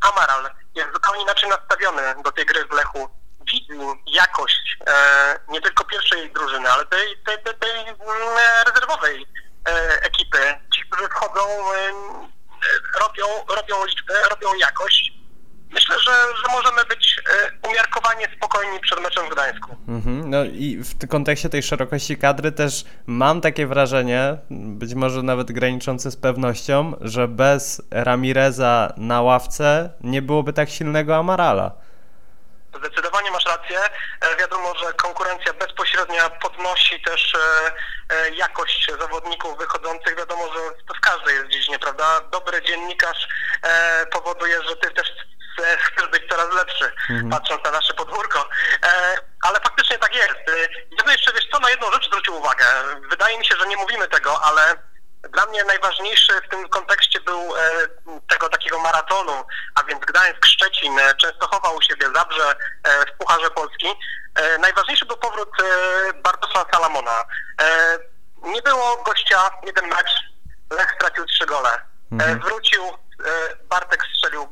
Amaral 0.00 0.50
jest 0.78 0.92
zupełnie 0.92 1.22
inaczej 1.22 1.48
nastawiony 1.48 2.02
do 2.24 2.32
tej 2.32 2.46
gry 2.46 2.64
w 2.64 2.72
Lechu. 2.72 3.08
Widzi 3.40 3.78
jakość 4.06 4.76
e, 4.86 5.40
nie 5.48 5.60
tylko 5.60 5.84
pierwszej 5.84 6.32
drużyny, 6.32 6.70
ale 6.70 6.86
tej, 6.86 7.18
tej, 7.26 7.42
tej, 7.42 7.54
tej 7.54 7.80
mm, 7.80 7.98
rezerwowej 8.66 9.26
e, 9.68 10.02
ekipy. 10.02 10.60
Ci, 10.74 10.80
którzy 10.90 11.08
wchodzą, 11.08 11.72
e, 11.74 11.92
robią, 13.00 13.26
robią 13.48 13.84
liczbę, 13.84 14.14
robią 14.28 14.54
jakość 14.54 15.17
myślę, 15.70 15.96
że, 15.98 16.12
że 16.12 16.52
możemy 16.52 16.84
być 16.84 17.16
e, 17.30 17.68
umiarkowanie 17.68 18.28
spokojni 18.36 18.80
przed 18.80 19.00
meczem 19.00 19.26
w 19.26 19.32
Gdańsku. 19.32 19.76
Mhm. 19.88 20.30
No 20.30 20.44
i 20.44 20.76
w 20.76 21.08
kontekście 21.08 21.48
tej 21.48 21.62
szerokości 21.62 22.16
kadry 22.16 22.52
też 22.52 22.84
mam 23.06 23.40
takie 23.40 23.66
wrażenie, 23.66 24.36
być 24.50 24.94
może 24.94 25.22
nawet 25.22 25.52
graniczące 25.52 26.10
z 26.10 26.16
pewnością, 26.16 26.96
że 27.00 27.28
bez 27.28 27.82
Ramireza 27.90 28.92
na 28.96 29.22
ławce 29.22 29.90
nie 30.00 30.22
byłoby 30.22 30.52
tak 30.52 30.70
silnego 30.70 31.16
Amarala. 31.16 31.72
Zdecydowanie 32.78 33.30
masz 33.30 33.46
rację. 33.46 33.78
E, 34.20 34.36
wiadomo, 34.36 34.74
że 34.78 34.92
konkurencja 34.92 35.52
bezpośrednia 35.52 36.30
podnosi 36.30 37.02
też 37.02 37.34
e, 37.34 38.30
jakość 38.30 38.90
zawodników 39.00 39.58
wychodzących. 39.58 40.16
Wiadomo, 40.16 40.52
że 40.52 40.60
to 40.88 40.94
w 40.94 41.00
każdej 41.00 41.34
jest 41.34 41.48
dziedzinie, 41.48 41.78
prawda? 41.78 42.20
Dobry 42.32 42.62
dziennikarz 42.62 43.28
powoduje, 44.12 44.62
że 44.62 44.76
ty 44.76 44.90
też 44.90 45.08
chcesz 45.78 46.08
być 46.08 46.22
coraz 46.30 46.54
lepszy, 46.54 46.92
mhm. 47.10 47.30
patrząc 47.30 47.64
na 47.64 47.70
nasze 47.70 47.94
podwórko. 47.94 48.48
E, 48.84 49.16
ale 49.42 49.60
faktycznie 49.60 49.98
tak 49.98 50.14
jest. 50.14 50.30
E, 50.48 50.60
ja 50.98 51.04
bym 51.04 51.12
jeszcze, 51.12 51.32
wiesz 51.32 51.48
co, 51.52 51.58
na 51.58 51.70
jedną 51.70 51.92
rzecz 51.92 52.06
zwrócił 52.06 52.36
uwagę. 52.36 52.64
Wydaje 53.10 53.38
mi 53.38 53.46
się, 53.46 53.56
że 53.56 53.66
nie 53.66 53.76
mówimy 53.76 54.08
tego, 54.08 54.42
ale 54.42 54.76
dla 55.32 55.46
mnie 55.46 55.64
najważniejszy 55.64 56.32
w 56.46 56.48
tym 56.48 56.68
kontekście 56.68 57.20
był 57.20 57.56
e, 57.56 57.60
tego 58.28 58.48
takiego 58.48 58.78
maratonu, 58.78 59.44
a 59.74 59.84
więc 59.84 60.04
Gdańsk, 60.04 60.46
Szczecin, 60.46 61.00
Częstochowa 61.16 61.70
u 61.70 61.82
siebie, 61.82 62.06
Zabrze 62.14 62.54
w 63.08 63.18
Pucharze 63.18 63.50
Polski. 63.50 63.86
Najważniejszy 64.60 65.06
był 65.06 65.16
powrót 65.16 65.50
Bartosza 66.22 66.64
Salamona. 66.72 67.24
Nie 68.42 68.62
było 68.62 69.02
gościa, 69.02 69.50
jeden 69.62 69.86
mecz, 69.88 70.10
Lech 70.70 70.94
stracił 70.94 71.24
trzy 71.24 71.46
gole. 71.46 71.70
Mhm. 72.12 72.40
Wrócił 72.40 72.82
Bartek 73.68 74.04
strzelił 74.16 74.48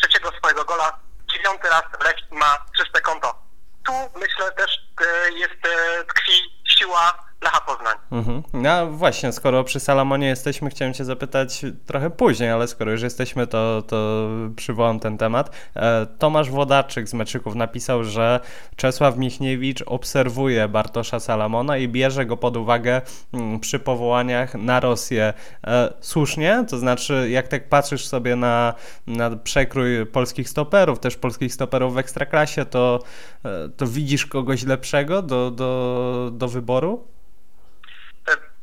trzeciego 0.00 0.32
swojego 0.38 0.64
gola, 0.64 0.98
dziewiąty 1.34 1.68
raz 1.68 1.82
Lech 2.04 2.30
ma 2.30 2.64
czyste 2.76 3.00
konto. 3.00 3.42
Tu 3.84 3.92
myślę 4.16 4.52
też 4.52 4.70
e, 5.06 5.32
jest 5.32 5.60
tkwi 6.08 6.32
siła 6.78 7.24
Lecha 7.44 7.60
Poznań. 7.60 7.94
Mhm. 8.12 8.42
No 8.52 8.86
właśnie, 8.86 9.32
skoro 9.32 9.64
przy 9.64 9.80
Salamonie 9.80 10.26
jesteśmy, 10.26 10.70
chciałem 10.70 10.94
cię 10.94 11.04
zapytać 11.04 11.62
trochę 11.86 12.10
później, 12.10 12.50
ale 12.50 12.68
skoro 12.68 12.90
już 12.90 13.02
jesteśmy, 13.02 13.46
to, 13.46 13.82
to 13.86 14.28
przywołam 14.56 15.00
ten 15.00 15.18
temat. 15.18 15.50
E, 15.76 16.06
Tomasz 16.18 16.50
Wodaczyk 16.50 17.08
z 17.08 17.14
Meczyków 17.14 17.54
napisał, 17.54 18.04
że 18.04 18.40
Czesław 18.76 19.16
Michniewicz 19.16 19.82
obserwuje 19.86 20.68
Bartosza 20.68 21.20
Salamona 21.20 21.78
i 21.78 21.88
bierze 21.88 22.26
go 22.26 22.36
pod 22.36 22.56
uwagę 22.56 23.00
mm, 23.32 23.60
przy 23.60 23.78
powołaniach 23.78 24.54
na 24.54 24.80
Rosję. 24.80 25.32
E, 25.66 25.94
słusznie? 26.00 26.64
To 26.68 26.78
znaczy, 26.78 27.28
jak 27.30 27.48
tak 27.48 27.68
patrzysz 27.68 28.06
sobie 28.06 28.36
na, 28.36 28.74
na 29.06 29.36
przekrój 29.36 30.06
polskich 30.06 30.48
stoperów, 30.48 30.98
też 30.98 31.16
polskich 31.16 31.54
stoperów 31.54 31.94
w 31.94 31.98
Ekstraklasie, 31.98 32.64
to, 32.64 33.00
e, 33.44 33.68
to 33.76 33.86
widzisz 33.86 34.26
kogoś 34.26 34.64
lepszego 34.64 35.22
do, 35.22 35.50
do, 35.50 36.30
do 36.32 36.48
wyboru? 36.48 37.13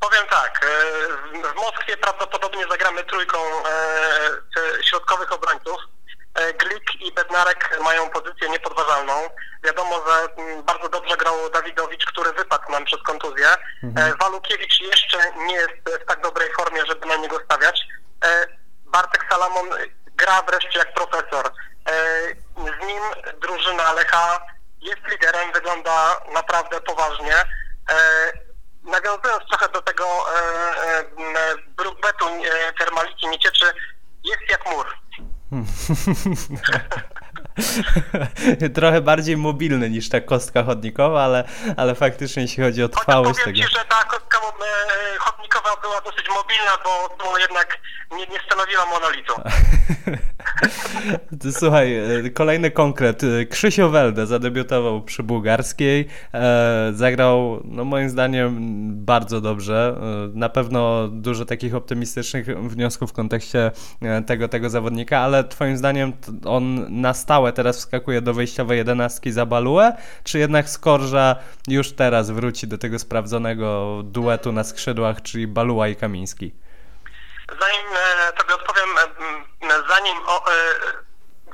E, 0.01 0.21
ogólnie 2.61 2.71
zagramy 2.71 3.03
trójką 3.03 3.37
e, 3.37 4.83
środkowych 4.83 5.31
obrońców. 5.31 5.77
E, 6.35 6.53
Glik 6.53 7.01
i 7.01 7.11
Bednarek 7.11 7.79
mają 7.83 8.09
pozycję 8.09 8.49
niepodważalną. 8.49 9.29
Wiadomo, 9.63 10.03
że 10.07 10.43
mm, 10.43 10.63
bardzo 10.63 10.89
dobrze 10.89 11.17
grał 11.17 11.49
Dawidowicz, 11.49 12.05
który 12.05 12.33
wypadł 12.33 12.71
nam 12.71 12.85
przez 12.85 13.03
kontuzję. 13.03 13.47
Mhm. 13.83 14.17
Walukiewicz 14.19 14.81
jeszcze 14.81 15.17
nie 15.35 15.55
jest 15.55 16.03
w 16.03 16.05
tak 16.05 16.21
dobrej 16.21 16.53
formie, 16.53 16.85
żeby 16.85 17.07
na 17.07 17.15
niego 17.15 17.39
stawiać. 17.45 17.87
Bartek 18.85 19.25
Salamon 19.29 19.69
gra 20.05 20.41
wreszcie 20.41 20.79
jak 20.79 20.93
profesor. 20.93 21.51
Z 22.57 22.85
nim 22.85 23.03
drużyna 23.41 23.93
Lecha 23.93 24.41
jest 24.81 25.07
liderem, 25.07 25.51
wygląda 25.51 26.17
naprawdę 26.33 26.81
poważnie. 26.81 27.35
Nawiązując 28.83 29.43
trochę 29.49 29.69
do 29.69 29.81
tego 29.81 30.05
brukbetu 31.77 32.25
termaliki 32.79 33.27
Niecieczy, 33.27 33.65
jest 34.23 34.49
jak 34.49 34.65
mur. 34.71 34.87
Trochę 38.75 39.01
bardziej 39.01 39.37
mobilny 39.37 39.89
niż 39.89 40.09
ta 40.09 40.21
kostka 40.21 40.63
chodnikowa, 40.63 41.23
ale, 41.23 41.43
ale 41.77 41.95
faktycznie 41.95 42.41
jeśli 42.41 42.63
chodzi 42.63 42.83
o 42.83 42.89
trwałość 42.89 43.39
tego. 43.43 43.57
Ci, 43.57 43.63
że 43.63 43.85
ta 43.89 44.03
kostka 44.03 44.37
e, 44.37 45.17
chodnikowa 45.19 45.81
była 45.81 46.01
dosyć 46.01 46.25
mobilna, 46.29 46.77
bo, 46.83 47.15
bo 47.23 47.37
jednak 47.37 47.79
nie, 48.11 48.27
nie 48.27 48.39
stanowiła 48.45 48.85
monolitu. 48.85 49.33
Słuchaj, 51.59 51.95
e, 51.95 52.29
kolejny 52.29 52.71
konkret. 52.71 53.21
Krzysio 53.49 53.89
Welde 53.89 54.27
zadebiutował 54.27 55.01
przy 55.01 55.23
bułgarskiej. 55.23 56.07
E, 56.33 56.91
zagrał, 56.93 57.61
no 57.65 57.85
moim 57.85 58.09
zdaniem, 58.09 58.57
bardzo 59.05 59.41
dobrze. 59.41 59.95
Na 60.33 60.49
pewno 60.49 61.07
dużo 61.07 61.45
takich 61.45 61.75
optymistycznych 61.75 62.45
wniosków 62.45 63.09
w 63.09 63.13
kontekście 63.13 63.71
tego, 64.25 64.47
tego 64.47 64.69
zawodnika, 64.69 65.19
ale 65.19 65.43
twoim 65.43 65.77
zdaniem 65.77 66.13
on 66.45 66.85
na 67.01 67.13
stałe 67.13 67.50
teraz 67.51 67.77
wskakuje 67.77 68.21
do 68.21 68.33
wejściowej 68.33 68.77
jedenastki 68.77 69.31
za 69.31 69.45
Baluę, 69.45 69.93
czy 70.23 70.39
jednak 70.39 70.69
Skorża 70.69 71.35
już 71.67 71.91
teraz 71.91 72.31
wróci 72.31 72.67
do 72.67 72.77
tego 72.77 72.99
sprawdzonego 72.99 74.01
duetu 74.03 74.51
na 74.51 74.63
skrzydłach, 74.63 75.21
czyli 75.21 75.47
Baluła 75.47 75.87
i 75.87 75.95
Kamiński? 75.95 76.51
Zanim 77.59 77.87
e, 77.95 78.33
tobie 78.33 78.55
odpowiem, 78.55 78.89
e, 78.97 79.83
zanim 79.89 80.17
o, 80.27 80.51
e, 80.51 80.51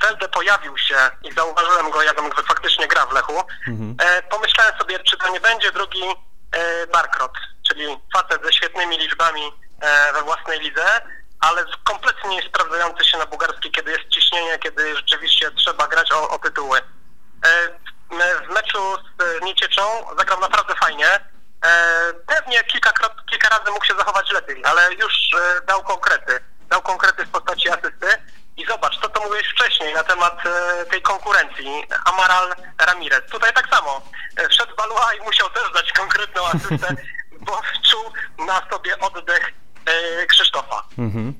Welde 0.02 0.28
pojawił 0.28 0.78
się 0.78 0.96
i 1.24 1.32
zauważyłem 1.32 1.90
go, 1.92 2.04
jak 2.04 2.22
on 2.22 2.32
faktycznie 2.48 2.88
gra 2.88 3.06
w 3.06 3.14
Lechu, 3.14 3.44
mhm. 3.68 3.96
pomyślałem 4.30 4.78
sobie, 4.80 5.00
czy 5.00 5.18
to 5.18 5.34
nie 5.34 5.40
będzie 5.40 5.72
drugi 5.72 6.04
Barkrot, 6.94 7.32
czyli 7.68 7.86
facet 8.14 8.46
ze 8.46 8.54
świetnymi 8.54 8.98
liczbami 8.98 9.42
we 10.14 10.24
własnej 10.24 10.60
lidze, 10.60 10.86
ale 11.40 11.66
kompletnie 11.84 12.30
nie 12.30 12.42
sprawdzający 12.42 13.06
się 13.06 13.18
na 13.18 13.26
bułgarski, 13.26 13.72
kiedy 13.72 13.92
jest 13.92 14.08
ciśnienie, 14.10 14.60
kiedy 14.60 14.96
rzeczywiście 14.96 15.52
trzeba 15.52 15.88
grać 15.88 16.12
o, 16.12 16.30
o 16.30 16.40
tytuły. 16.40 16.80
E, 17.46 17.70
w 18.46 18.54
meczu 18.54 18.80
z 19.20 19.44
Niecieczą 19.44 19.82
zagrał 20.18 20.40
naprawdę 20.40 20.76
fajnie. 20.76 21.08
E, 21.66 22.14
pewnie 22.28 22.64
kilka, 22.64 22.92
kilka 23.30 23.50
razy 23.50 23.72
mógł 23.72 23.86
się 23.86 23.94
zachować 23.98 24.32
lepiej, 24.32 24.66
ale 24.66 24.94
już 24.94 25.14
e, 25.40 25.66
dał 25.66 25.84
konkrety. 25.84 26.40
Dał 26.70 26.82
konkrety 26.82 27.26
w 27.26 27.30
postaci 27.30 27.70
asysty. 27.70 28.08
I 28.58 28.66
zobacz, 28.66 29.02
co 29.02 29.10
to 29.10 29.22
mówiłeś 29.22 29.48
wcześniej 29.48 29.94
na 29.94 30.04
temat 30.04 30.44
tej 30.92 31.02
konkurencji. 31.02 31.88
Amaral 32.06 32.56
Ramirez. 32.78 33.22
Tutaj 33.32 33.54
tak 33.54 33.70
samo. 33.70 34.02
Wszedł 34.50 34.76
Balua 34.76 35.14
i 35.14 35.22
musiał 35.22 35.50
też 35.50 35.72
dać 35.74 35.92
konkretną 35.92 36.48
asystę, 36.48 36.96
bo 37.40 37.62
czuł 37.90 38.14
na 38.46 38.70
sobie 38.70 39.00
oddech 39.00 39.54
E, 39.67 39.67
Krzysztofa. 40.28 40.88
Mhm. 40.98 41.34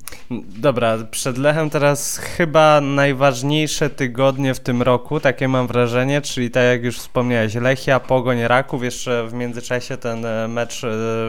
Dobra, 0.58 0.98
przed 1.12 1.38
Lechem 1.38 1.70
teraz 1.70 2.18
chyba 2.18 2.82
najważniejsze 2.82 3.90
tygodnie 3.90 4.54
w 4.54 4.60
tym 4.60 4.82
roku, 4.82 5.20
takie 5.20 5.48
mam 5.48 5.68
wrażenie, 5.68 6.22
czyli 6.22 6.52
tak 6.52 6.64
jak 6.64 6.84
już 6.84 6.98
wspomniałeś, 6.98 7.56
Lechia, 7.56 8.00
Pogoń, 8.00 8.42
Raków, 8.42 8.84
jeszcze 8.84 9.28
w 9.28 9.34
międzyczasie 9.34 9.98
ten 9.98 10.26
e, 10.26 10.48
mecz 10.48 10.84
e, 10.84 10.88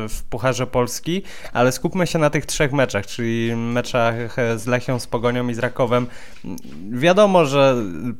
w 0.08 0.22
Pucharze 0.30 0.66
Polski, 0.66 1.22
ale 1.52 1.72
skupmy 1.72 2.06
się 2.06 2.18
na 2.18 2.30
tych 2.30 2.46
trzech 2.46 2.72
meczach, 2.72 3.06
czyli 3.06 3.56
meczach 3.56 4.36
z 4.56 4.66
Lechią, 4.66 4.98
z 4.98 5.06
Pogonią 5.06 5.48
i 5.48 5.54
z 5.54 5.58
Rakowem. 5.58 6.06
Wiadomo, 6.90 7.46
że 7.46 7.76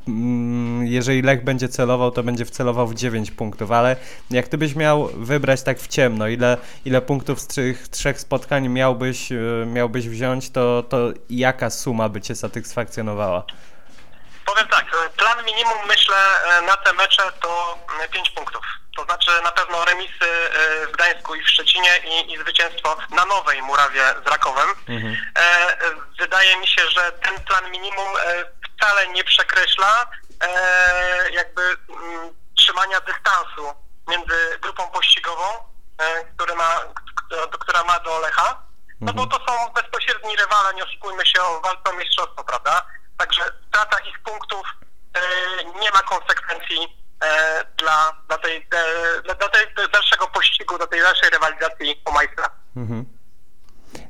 mm, 0.09 0.87
jeżeli 0.87 1.23
Lech 1.23 1.45
będzie 1.45 1.69
celował, 1.69 2.11
to 2.11 2.23
będzie 2.23 2.45
wcelował 2.45 2.87
w 2.87 2.95
9 2.95 3.31
punktów, 3.31 3.73
ale 3.73 3.97
jak 4.31 4.49
ty 4.49 4.59
byś 4.59 4.77
miał 4.77 5.09
wybrać 5.17 5.63
tak 5.63 5.81
w 5.81 5.89
ciemno, 5.89 6.29
ile, 6.29 6.57
ile 6.85 7.03
punktów 7.03 7.41
z 7.41 7.47
tych 7.47 7.89
trzech 7.89 8.21
spotkań 8.21 8.69
miał 8.69 8.99
miałbyś, 8.99 9.33
e, 9.33 9.67
miałbyś 9.67 10.09
wziąć, 10.09 10.51
to, 10.51 10.68
to 10.89 10.97
jaka 11.31 11.71
suma 11.71 12.09
by 12.09 12.21
cię 12.21 12.35
satysfakcjonowała? 12.35 13.45
Powiem 14.47 14.69
tak, 14.69 14.87
e, 14.95 15.11
plan 15.11 15.45
minimum 15.45 15.79
myślę 15.87 16.17
e, 16.17 16.63
na 16.63 16.77
te 16.77 16.93
mecze 16.93 17.23
to 17.41 17.79
5 18.13 18.31
punktów. 18.31 18.63
To 18.97 19.05
znaczy 19.05 19.31
na 19.45 19.53
pewno 19.53 19.85
remisy 19.85 20.29
w 20.89 20.93
Gdańsku 20.93 21.35
i 21.35 21.43
w 21.43 21.49
Szczecinie 21.49 21.91
i, 21.99 22.33
i 22.33 22.39
zwycięstwo 22.39 22.97
na 23.11 23.25
Nowej 23.25 23.63
Murawie 23.63 24.03
z 24.25 24.29
Rakowem. 24.29 24.69
Mhm. 24.89 25.17
Wydaje 26.19 26.57
mi 26.57 26.67
się, 26.67 26.89
że 26.89 27.13
ten 27.13 27.45
plan 27.45 27.71
minimum 27.71 28.09
wcale 28.77 29.09
nie 29.09 29.25
przekreśla 29.25 30.07
jakby 31.33 31.63
mm, 31.63 32.35
trzymania 32.57 33.01
dystansu 33.01 33.75
między 34.09 34.59
grupą 34.61 34.91
pościgową, 34.91 35.45
który 36.37 36.55
ma, 36.55 36.81
która 37.51 37.85
ma 37.85 38.01
do 38.01 38.19
Lecha, 38.19 38.68
no 39.01 39.13
bo 39.13 39.27
to 39.27 39.37
są 39.37 39.73
bezpośredni 39.75 40.37
rywale, 40.37 40.75
nie 40.75 40.85
oszukujmy 40.85 41.27
się 41.27 41.43
o 41.43 41.61
walce 41.61 41.91
o 41.91 41.93
mistrzostwo, 41.93 42.45
prawda? 42.45 42.87
Także 43.17 43.43
strata 43.69 43.99
ich 43.99 44.19
punktów 44.19 44.63
e, 45.15 45.21
nie 45.81 45.91
ma 45.91 46.03
konsekwencji 46.03 47.05
e, 47.25 47.65
dla, 47.77 48.13
dla, 48.29 48.39
tej, 48.39 48.57
e, 48.57 49.23
dla, 49.23 49.35
tej 49.35 49.67
dalszego 49.93 50.27
pościgu, 50.27 50.79
do 50.79 50.87
tej 50.87 51.01
dalszej 51.01 51.31
rywalizacji 51.31 52.03
o 52.05 52.13
majstra. 52.13 52.51
Mhm. 52.77 53.05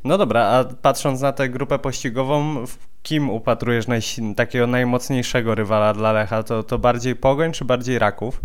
No 0.05 0.19
dobra, 0.19 0.43
a 0.43 0.65
patrząc 0.83 1.21
na 1.21 1.33
tę 1.33 1.49
grupę 1.49 1.79
pościgową, 1.79 2.67
w 2.67 2.77
kim 3.03 3.31
upatrujesz 3.31 3.87
naj, 3.87 4.01
takiego 4.37 4.67
najmocniejszego 4.67 5.55
rywala 5.55 5.93
dla 5.95 6.13
Lecha? 6.13 6.43
To, 6.43 6.63
to 6.63 6.79
bardziej 6.79 7.17
Pogoń 7.17 7.53
czy 7.53 7.65
bardziej 7.65 7.99
Raków? 7.99 8.41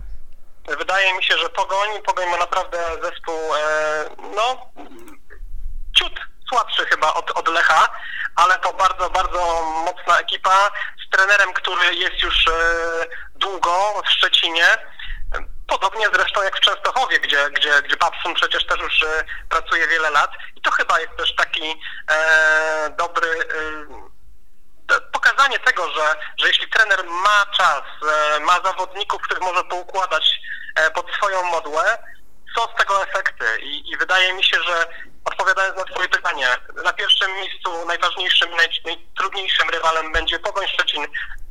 Wydaje 0.79 1.17
mi 1.17 1.23
się, 1.23 1.37
że 1.37 1.49
Pogoń, 1.49 1.89
Pogoń 2.05 2.25
ma 2.29 2.37
naprawdę 2.37 2.77
zespół, 3.01 3.35
e, 3.35 4.05
no, 4.35 4.69
ciut 5.97 6.32
słabszy 6.53 6.85
chyba 6.85 7.13
od, 7.13 7.31
od 7.31 7.47
Lecha, 7.47 7.89
ale 8.35 8.59
to 8.59 8.73
bardzo, 8.73 9.09
bardzo 9.09 9.63
mocna 9.85 10.19
ekipa 10.19 10.71
z 11.07 11.09
trenerem, 11.09 11.53
który 11.53 11.95
jest 11.95 12.21
już 12.23 12.47
e, 12.47 12.51
długo 13.35 14.01
w 14.05 14.09
Szczecinie. 14.09 14.67
Podobnie 15.67 16.07
zresztą 16.13 16.43
jak 16.43 16.57
w 16.57 16.59
Częstochowie, 16.59 17.19
gdzie, 17.19 17.49
gdzie, 17.49 17.81
gdzie 17.81 17.95
Babson 17.95 18.33
przecież 18.33 18.65
też 18.65 18.79
już 18.79 19.03
e, 19.03 19.23
pracuje 19.49 19.87
wiele 19.87 20.09
lat. 20.09 20.31
I 20.55 20.61
to 20.61 20.71
chyba 20.71 20.99
jest 20.99 21.17
też 21.17 21.35
taki 21.35 21.81
e, 22.11 22.89
dobry 22.97 23.27
e, 24.91 25.01
pokazanie 25.13 25.59
tego, 25.59 25.91
że, 25.91 26.15
że 26.37 26.47
jeśli 26.47 26.69
trener 26.69 27.05
ma 27.05 27.45
czas, 27.57 27.83
e, 28.11 28.39
ma 28.39 28.59
zawodników, 28.63 29.21
których 29.21 29.43
może 29.43 29.63
poukładać 29.63 30.39
e, 30.75 30.91
pod 30.91 31.11
swoją 31.11 31.43
modłę, 31.43 31.97
są 32.57 32.61
z 32.61 32.75
tego 32.77 33.03
efekty. 33.03 33.45
I, 33.61 33.91
I 33.91 33.97
wydaje 33.97 34.33
mi 34.33 34.43
się, 34.43 34.63
że 34.63 34.87
odpowiadając 35.25 35.77
na 35.77 35.83
Twoje 35.83 36.09
pytanie, 36.09 36.47
na 36.83 36.93
pierwszym 36.93 37.31
miejscu 37.35 37.69
najważniejszym, 37.87 38.49
najtrudniejszym 38.85 39.69
rywalem 39.69 40.11
będzie 40.11 40.39
Pogoń 40.39 40.67
Szczecin, 40.67 41.05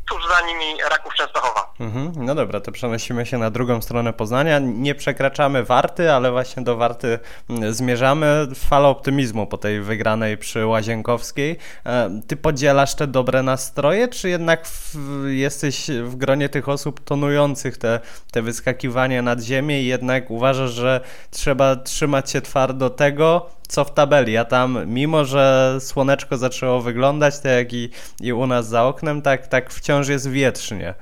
tuż 0.09 0.29
za 0.29 0.47
nimi 0.47 0.83
Raków 0.91 1.15
Częstochowa. 1.15 1.73
Mhm, 1.81 2.13
no 2.17 2.35
dobra, 2.35 2.61
to 2.61 2.73
przenosimy 2.73 3.27
się 3.27 3.39
na 3.39 3.51
drugą 3.51 3.83
stronę 3.83 4.13
Poznania. 4.13 4.59
Nie 4.59 4.95
przekraczamy 4.95 5.65
Warty, 5.65 6.13
ale 6.13 6.31
właśnie 6.31 6.63
do 6.63 6.77
Warty 6.77 7.19
mm, 7.51 7.75
zmierzamy. 7.75 8.47
Fala 8.55 8.89
optymizmu 8.89 9.47
po 9.47 9.59
tej 9.59 9.81
wygranej 9.81 10.39
przy 10.39 10.67
Łazienkowskiej. 10.67 11.59
E, 11.87 12.21
ty 12.29 12.37
podzielasz 12.37 12.95
te 12.95 13.07
dobre 13.07 13.43
nastroje, 13.43 14.09
czy 14.09 14.29
jednak 14.29 14.67
w, 14.67 14.97
jesteś 15.29 15.91
w 15.91 16.17
gronie 16.17 16.49
tych 16.49 16.69
osób 16.69 17.05
tonujących 17.05 17.79
te, 17.79 18.01
te 18.31 18.43
wyskakiwania 18.43 19.23
nad 19.23 19.41
ziemię 19.41 19.83
i 19.83 19.87
jednak 19.87 20.31
uważasz, 20.31 20.71
że 20.71 21.01
trzeba 21.31 21.77
trzymać 21.77 22.31
się 22.31 22.41
twardo 22.41 22.91
tego, 22.91 23.51
co 23.69 23.85
w 23.85 23.95
tabeli, 23.95 24.37
a 24.37 24.45
tam 24.45 24.87
mimo, 24.87 25.25
że 25.25 25.77
słoneczko 25.81 26.37
zaczęło 26.37 26.81
wyglądać, 26.81 27.35
tak 27.41 27.53
jak 27.53 27.73
i, 27.73 27.91
i 28.21 28.33
u 28.33 28.47
nas 28.47 28.69
za 28.69 28.85
oknem, 28.85 29.23
tak, 29.23 29.47
tak 29.47 29.71
wciąż 29.71 30.09
jest 30.09 30.31
wietrznie. 30.31 30.95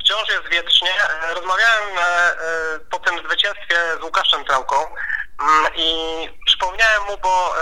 Wciąż 0.00 0.28
jest 0.28 0.48
wietrznie. 0.52 0.90
E, 0.90 1.34
rozmawiałem 1.34 1.98
e, 1.98 2.02
e, 2.02 2.78
po 2.90 2.98
tym 2.98 3.18
zwycięstwie 3.18 3.76
z 4.00 4.02
Łukaszem 4.02 4.44
Trałką 4.44 4.76
mm, 4.76 5.74
i 5.76 5.88
przypomniałem 6.46 7.02
mu, 7.02 7.18
bo 7.22 7.54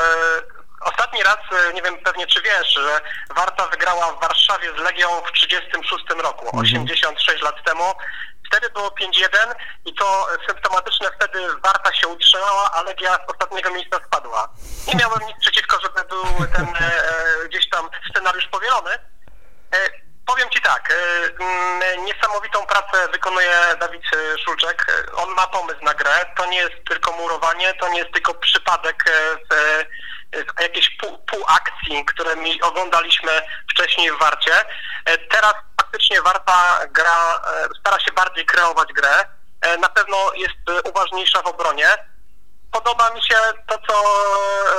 Ostatni 0.84 1.22
raz, 1.22 1.38
nie 1.74 1.82
wiem 1.82 1.98
pewnie 2.04 2.26
czy 2.26 2.42
wiesz, 2.42 2.74
że 2.74 3.00
Warta 3.36 3.66
wygrała 3.66 4.12
w 4.12 4.20
Warszawie 4.20 4.68
z 4.78 4.80
Legią 4.80 5.08
w 5.08 5.32
1936 5.32 6.22
roku, 6.22 6.44
mhm. 6.44 6.62
86 6.62 7.42
lat 7.42 7.64
temu. 7.64 7.84
Wtedy 8.52 8.70
było 8.70 8.88
5-1 8.88 9.28
i 9.84 9.94
to 9.94 10.26
symptomatyczne 10.48 11.08
wtedy 11.16 11.38
Warta 11.62 11.94
się 11.94 12.08
utrzymała, 12.08 12.70
a 12.72 12.82
Legia 12.82 13.14
z 13.14 13.30
ostatniego 13.30 13.70
miejsca 13.70 13.96
spadła. 14.06 14.48
Nie 14.86 14.94
miałem 14.94 15.20
nic 15.28 15.36
przeciwko, 15.40 15.80
żeby 15.80 16.08
był 16.08 16.24
ten 16.56 16.66
gdzieś 17.44 17.68
tam 17.68 17.88
scenariusz 18.10 18.46
powielony. 18.46 18.90
Powiem 20.26 20.50
Ci 20.50 20.60
tak, 20.60 20.94
mm, 21.40 22.04
niesamowitą 22.04 22.66
pracę 22.66 23.08
wykonuje 23.08 23.56
Dawid 23.80 24.02
Szulczek. 24.44 24.86
On 25.16 25.30
ma 25.30 25.46
pomysł 25.46 25.84
na 25.84 25.94
grę. 25.94 26.26
To 26.36 26.46
nie 26.46 26.58
jest 26.58 26.84
tylko 26.88 27.12
murowanie, 27.12 27.74
to 27.74 27.88
nie 27.88 27.98
jest 27.98 28.12
tylko 28.12 28.34
przypadek 28.34 29.04
w 30.58 30.60
jakieś 30.60 30.96
pół, 30.96 31.18
pół 31.18 31.44
akcji, 31.48 32.04
które 32.04 32.36
mi 32.36 32.62
oglądaliśmy 32.62 33.42
wcześniej 33.70 34.12
w 34.12 34.18
Warcie. 34.18 34.52
Teraz 35.30 35.54
faktycznie 35.92 36.22
Warta 36.22 36.86
gra, 36.90 37.40
stara 37.80 38.00
się 38.00 38.12
bardziej 38.12 38.46
kreować 38.46 38.92
grę. 38.92 39.24
Na 39.80 39.88
pewno 39.88 40.16
jest 40.34 40.86
uważniejsza 40.88 41.42
w 41.42 41.46
obronie. 41.46 41.88
Podoba 42.72 43.10
mi 43.10 43.22
się 43.22 43.34
to, 43.66 43.78
co 43.88 44.02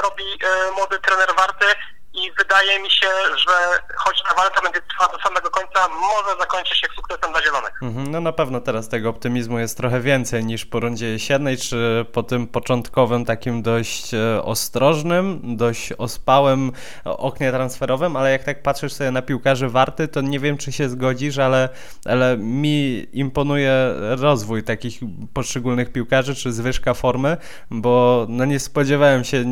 robi 0.02 0.40
młody 0.76 1.00
trener 1.00 1.36
Warty 1.36 1.66
i 2.14 2.32
wydaje 2.38 2.80
mi 2.80 2.92
się, 2.92 3.08
że 3.38 3.80
choć 3.96 4.24
ta 4.30 4.36
walka 4.36 4.62
będzie 4.62 4.82
trwała 4.82 5.12
do 5.12 5.20
samego 5.20 5.50
końca, 5.50 5.88
może 5.88 6.40
zakończyć 6.40 6.78
się 6.78 6.88
sukcesem 6.96 7.32
dla 7.32 7.42
Zielonych. 7.44 7.74
Mhm, 7.82 8.12
no 8.12 8.22
na 8.22 8.32
pewno 8.32 8.62
teraz 8.62 8.90
tego 8.90 9.10
optymizmu 9.10 9.60
jest 9.60 9.78
trochę 9.78 10.02
więcej 10.02 10.46
niż 10.46 10.66
po 10.66 10.80
rundzie 10.80 11.06
jesiennej, 11.06 11.58
czy 11.58 12.06
po 12.12 12.24
tym 12.24 12.48
początkowym 12.48 13.26
takim 13.26 13.62
dość 13.62 14.14
e, 14.14 14.44
ostrożnym, 14.44 15.42
dość 15.58 15.92
ospałym 15.92 16.72
oknie 17.06 17.52
transferowym, 17.52 18.16
ale 18.16 18.32
jak 18.32 18.44
tak 18.44 18.64
patrzysz 18.64 18.94
sobie 18.94 19.12
na 19.12 19.22
piłkarzy 19.22 19.70
Warty, 19.70 20.08
to 20.08 20.22
nie 20.22 20.40
wiem, 20.40 20.58
czy 20.58 20.72
się 20.72 20.90
zgodzisz, 20.90 21.38
ale, 21.38 21.70
ale 22.06 22.38
mi 22.38 23.08
imponuje 23.14 23.94
rozwój 24.00 24.64
takich 24.64 25.00
poszczególnych 25.34 25.92
piłkarzy, 25.92 26.36
czy 26.36 26.52
zwyżka 26.52 26.94
formy, 26.94 27.38
bo 27.72 28.26
no 28.30 28.46
nie 28.46 28.60
spodziewałem 28.60 29.24
się 29.24 29.46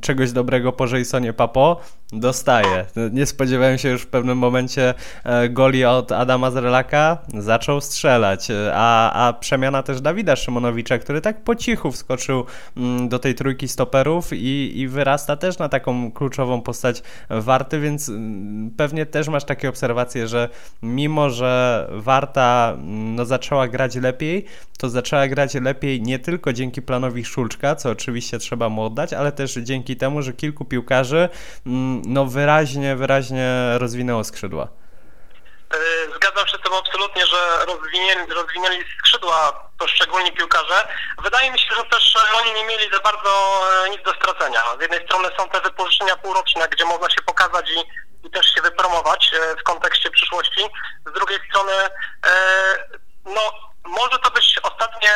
czegoś 0.00 0.32
dobrego 0.32 0.72
po 0.72 0.86
Jasonie 0.86 1.32
Papo, 1.32 1.80
Dostaje. 2.12 2.84
Nie 3.12 3.26
spodziewałem 3.26 3.78
się 3.78 3.88
już 3.88 4.02
w 4.02 4.06
pewnym 4.06 4.38
momencie 4.38 4.94
e, 5.24 5.48
goli 5.48 5.84
od 5.84 6.12
Adama 6.12 6.50
Zrelaka. 6.50 7.18
Zaczął 7.38 7.80
strzelać. 7.80 8.50
E, 8.50 8.72
a, 8.74 9.26
a 9.26 9.32
przemiana 9.32 9.82
też 9.82 10.00
Dawida 10.00 10.36
Szymonowicza, 10.36 10.98
który 10.98 11.20
tak 11.20 11.44
po 11.44 11.54
cichu 11.54 11.92
wskoczył 11.92 12.44
mm, 12.76 13.08
do 13.08 13.18
tej 13.18 13.34
trójki 13.34 13.68
stoperów 13.68 14.32
i, 14.32 14.78
i 14.80 14.88
wyrasta 14.88 15.36
też 15.36 15.58
na 15.58 15.68
taką 15.68 16.12
kluczową 16.12 16.60
postać 16.60 17.02
Warty, 17.30 17.80
więc 17.80 18.08
mm, 18.08 18.70
pewnie 18.76 19.06
też 19.06 19.28
masz 19.28 19.44
takie 19.44 19.68
obserwacje, 19.68 20.28
że 20.28 20.48
mimo, 20.82 21.30
że 21.30 21.86
Warta 21.92 22.72
mm, 22.74 23.14
no, 23.14 23.24
zaczęła 23.24 23.68
grać 23.68 23.96
lepiej, 23.96 24.44
to 24.78 24.88
zaczęła 24.88 25.28
grać 25.28 25.54
lepiej 25.54 26.02
nie 26.02 26.18
tylko 26.18 26.52
dzięki 26.52 26.82
planowi 26.82 27.24
Szulczka, 27.24 27.76
co 27.76 27.90
oczywiście 27.90 28.38
trzeba 28.38 28.68
mu 28.68 28.82
oddać, 28.82 29.12
ale 29.12 29.32
też 29.32 29.54
dzięki 29.54 29.96
temu, 29.96 30.22
że 30.22 30.32
kilku 30.32 30.64
piłkarzy 30.64 31.28
no 32.06 32.24
wyraźnie, 32.24 32.96
wyraźnie 32.96 33.78
rozwinęło 33.78 34.24
skrzydła. 34.24 34.68
E, 35.74 35.78
zgadzam 36.16 36.48
się 36.48 36.56
z 36.56 36.60
tym 36.60 36.72
absolutnie, 36.72 37.26
że 37.26 37.66
rozwinęli, 37.66 38.32
rozwinęli 38.32 38.84
skrzydła 38.98 39.70
poszczególni 39.78 40.32
piłkarze. 40.32 40.88
Wydaje 41.22 41.50
mi 41.50 41.58
się, 41.58 41.74
że 41.76 41.84
też 41.84 42.14
oni 42.40 42.52
nie 42.52 42.64
mieli 42.64 42.90
za 42.92 43.00
bardzo 43.00 43.62
e, 43.86 43.90
nic 43.90 44.02
do 44.02 44.14
stracenia. 44.14 44.60
Z 44.78 44.82
jednej 44.82 45.04
strony 45.04 45.28
są 45.38 45.48
te 45.48 45.60
wypożyczenia 45.60 46.16
półroczne, 46.16 46.68
gdzie 46.68 46.84
można 46.84 47.10
się 47.10 47.22
pokazać 47.26 47.70
i, 47.70 47.80
i 48.26 48.30
też 48.30 48.54
się 48.54 48.62
wypromować 48.62 49.30
e, 49.34 49.56
w 49.56 49.62
kontekście 49.62 50.10
przyszłości. 50.10 50.62
Z 51.06 51.12
drugiej 51.12 51.38
strony, 51.48 51.72
no 53.24 53.40
może 53.84 54.18
to 54.18 54.30
być 54.30 54.60
ostatnie 54.62 55.10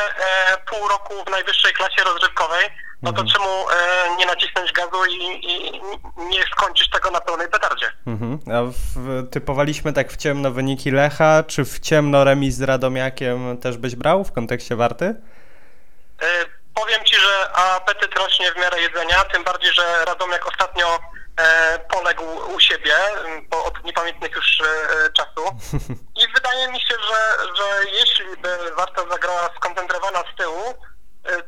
pół 0.70 0.88
roku 0.88 1.24
w 1.24 1.30
najwyższej 1.30 1.72
klasie 1.72 2.04
rozrywkowej, 2.04 2.70
no 3.02 3.12
to 3.12 3.20
mhm. 3.20 3.28
czemu 3.28 3.48
e, 3.48 4.16
nie 4.18 4.26
nacisnąć 4.26 4.72
gazu 4.72 5.04
i, 5.10 5.46
i, 5.46 5.80
nie 6.28 6.42
skończyć 6.42 6.90
tego 6.90 7.10
na 7.10 7.20
pełnej 7.20 7.48
petardzie? 7.48 7.86
Mhm. 8.06 8.38
A 8.46 8.72
w, 8.96 9.30
typowaliśmy 9.30 9.92
tak 9.92 10.12
w 10.12 10.16
ciemno 10.16 10.50
wyniki 10.50 10.90
Lecha, 10.90 11.42
czy 11.42 11.64
w 11.64 11.80
ciemno 11.80 12.24
remis 12.24 12.54
z 12.54 12.62
Radomiakiem 12.62 13.58
też 13.58 13.76
byś 13.76 13.96
brał 13.96 14.24
w 14.24 14.32
kontekście 14.32 14.76
Warty? 14.76 15.04
E, 16.22 16.26
powiem 16.74 17.04
Ci, 17.04 17.16
że 17.16 17.52
apetyt 17.52 18.14
rośnie 18.14 18.52
w 18.52 18.56
miarę 18.56 18.80
jedzenia, 18.80 19.24
tym 19.24 19.44
bardziej, 19.44 19.72
że 19.72 20.04
Radomiak 20.04 20.48
ostatnio 20.48 20.98
e, 21.36 21.78
poległ 21.78 22.24
u 22.54 22.60
siebie 22.60 22.94
po, 23.50 23.64
od 23.64 23.84
niepamiętnych 23.84 24.32
już 24.36 24.60
e, 24.60 25.12
czasu 25.12 25.56
i 26.22 26.32
wydaje 26.34 26.68
mi 26.68 26.80
się, 26.80 26.94
że, 27.08 27.46
że 27.56 27.90
jeśli 28.00 28.36
by 28.42 28.74
Warta 28.76 29.02
zagrała 29.10 29.50
skoncentrowana 29.56 30.22
z 30.32 30.36
tyłu, 30.36 30.74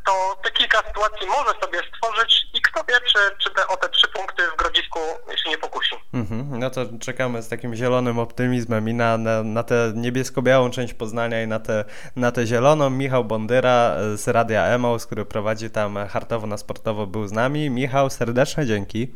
to 0.05 0.37
te 0.45 0.51
kilka 0.51 0.83
sytuacji 0.87 1.27
może 1.27 1.61
sobie 1.61 1.79
stworzyć 1.89 2.47
i 2.55 2.61
kto 2.61 2.85
wie, 2.85 3.01
czy, 3.01 3.19
czy 3.39 3.51
te, 3.51 3.69
o 3.69 3.77
te 3.77 3.89
trzy 3.89 4.09
punkty 4.09 4.43
w 4.55 4.57
Grodzisku 4.57 4.99
się 5.45 5.51
nie 5.51 5.59
pokusi. 5.59 5.95
Mhm, 6.15 6.59
no 6.59 6.71
to 6.71 6.81
czekamy 7.01 7.43
z 7.43 7.49
takim 7.49 7.75
zielonym 7.75 8.19
optymizmem 8.19 8.89
i 8.89 8.95
na, 8.95 9.19
na, 9.19 9.43
na 9.43 9.63
tę 9.63 9.93
niebiesko-białą 9.95 10.71
część 10.71 10.95
Poznania 10.95 11.43
i 11.43 11.47
na 11.47 11.61
tę 11.61 11.85
na 12.17 12.33
te 12.33 12.47
zieloną. 12.47 12.91
Michał 12.91 13.25
Bondyra 13.25 13.97
z 14.17 14.29
Radia 14.29 14.65
Emaus, 14.65 15.07
który 15.07 15.25
prowadzi 15.25 15.71
tam 15.71 16.09
hartowo 16.09 16.47
na 16.47 16.57
sportowo 16.57 17.07
był 17.07 17.27
z 17.29 17.33
nami. 17.33 17.71
Michał, 17.71 18.11
serdeczne 18.11 18.67
dzięki. 18.67 19.15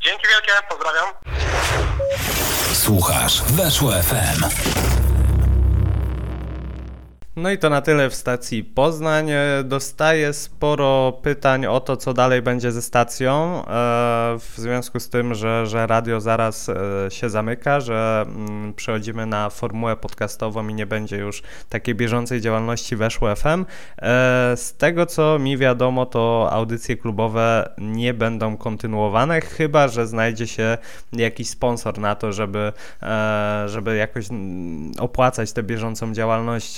Dzięki 0.00 0.26
wielkie, 0.28 0.52
pozdrawiam. 0.68 1.06
Słuchasz, 2.72 3.42
weszło 3.42 3.92
FM. 3.92 4.44
No 7.36 7.50
i 7.50 7.58
to 7.58 7.70
na 7.70 7.80
tyle 7.80 8.10
w 8.10 8.14
stacji 8.14 8.64
Poznań. 8.64 9.30
E, 9.30 9.64
dostaję 9.64 10.32
sporo 10.32 11.12
pytań 11.22 11.66
o 11.66 11.80
to, 11.80 11.96
co 11.96 12.14
dalej 12.14 12.42
będzie 12.42 12.72
ze 12.72 12.82
stacją, 12.82 13.58
e, 13.58 13.64
w 14.38 14.54
związku 14.56 15.00
z 15.00 15.08
tym, 15.08 15.34
że, 15.34 15.66
że 15.66 15.86
radio 15.86 16.20
zaraz 16.20 16.68
e, 16.68 16.74
się 17.10 17.30
zamyka, 17.30 17.80
że 17.80 18.24
mm, 18.26 18.74
przechodzimy 18.74 19.26
na 19.26 19.50
formułę 19.50 19.96
podcastową 19.96 20.68
i 20.68 20.74
nie 20.74 20.86
będzie 20.86 21.16
już 21.16 21.42
takiej 21.68 21.94
bieżącej 21.94 22.40
działalności 22.40 22.96
weszło 22.96 23.36
FM. 23.36 23.64
Z 24.56 24.74
tego, 24.78 25.06
co 25.06 25.38
mi 25.38 25.58
wiadomo, 25.58 26.06
to 26.06 26.48
audycje 26.52 26.96
klubowe 26.96 27.70
nie 27.78 28.14
będą 28.14 28.56
kontynuowane, 28.56 29.40
chyba, 29.40 29.88
że 29.88 30.06
znajdzie 30.06 30.46
się 30.46 30.78
jakiś 31.12 31.48
sponsor 31.48 31.98
na 31.98 32.14
to, 32.14 32.32
żeby, 32.32 32.72
żeby 33.66 33.96
jakoś 33.96 34.30
mm, 34.30 34.92
opłacać 34.98 35.52
tę 35.52 35.62
bieżącą 35.62 36.14
działalność 36.14 36.76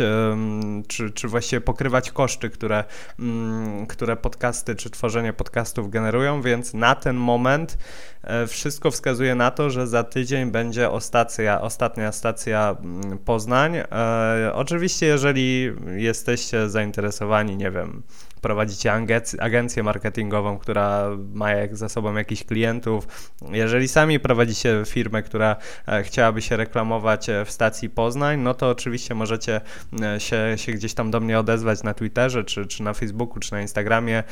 czy, 0.88 1.10
czy 1.10 1.28
właściwie 1.28 1.60
pokrywać 1.60 2.10
koszty, 2.10 2.50
które, 2.50 2.84
mm, 3.18 3.86
które 3.86 4.16
podcasty 4.16 4.76
czy 4.76 4.90
tworzenie 4.90 5.32
podcastów 5.32 5.90
generują, 5.90 6.42
więc 6.42 6.74
na 6.74 6.94
ten 6.94 7.16
moment 7.16 7.78
e, 8.22 8.46
wszystko 8.46 8.90
wskazuje 8.90 9.34
na 9.34 9.50
to, 9.50 9.70
że 9.70 9.86
za 9.86 10.04
tydzień 10.04 10.50
będzie 10.50 10.90
ostatnia, 10.90 11.60
ostatnia 11.60 12.12
stacja 12.12 12.76
mm, 12.80 13.18
Poznań. 13.18 13.76
E, 13.76 14.50
oczywiście, 14.54 15.06
jeżeli 15.06 15.72
jesteście 15.96 16.68
zainteresowani, 16.68 17.56
nie 17.56 17.70
wiem, 17.70 18.02
prowadzicie 18.40 18.92
agencję 19.40 19.82
marketingową, 19.82 20.58
która 20.58 21.08
ma 21.34 21.48
za 21.72 21.88
sobą 21.88 22.14
jakichś 22.14 22.44
klientów, 22.44 23.08
jeżeli 23.50 23.88
sami 23.88 24.20
prowadzicie 24.20 24.82
firmę, 24.86 25.22
która 25.22 25.56
e, 25.88 26.02
chciałaby 26.02 26.42
się 26.42 26.56
reklamować 26.56 27.28
e, 27.28 27.44
w 27.44 27.50
stacji 27.50 27.90
Poznań, 27.90 28.40
no 28.40 28.54
to 28.54 28.68
oczywiście 28.68 29.14
możecie 29.14 29.60
e, 30.02 30.20
się, 30.20 30.52
się 30.56 30.72
gdzieś 30.72 30.94
tam 30.94 31.10
do 31.10 31.20
mnie 31.20 31.38
odezwać 31.38 31.82
na 31.82 31.94
Twitterze, 31.94 32.44
czy, 32.44 32.66
czy 32.66 32.82
na 32.82 32.94
Facebooku, 32.94 33.40
czy 33.40 33.52
na 33.52 33.60
Instagramie 33.60 34.22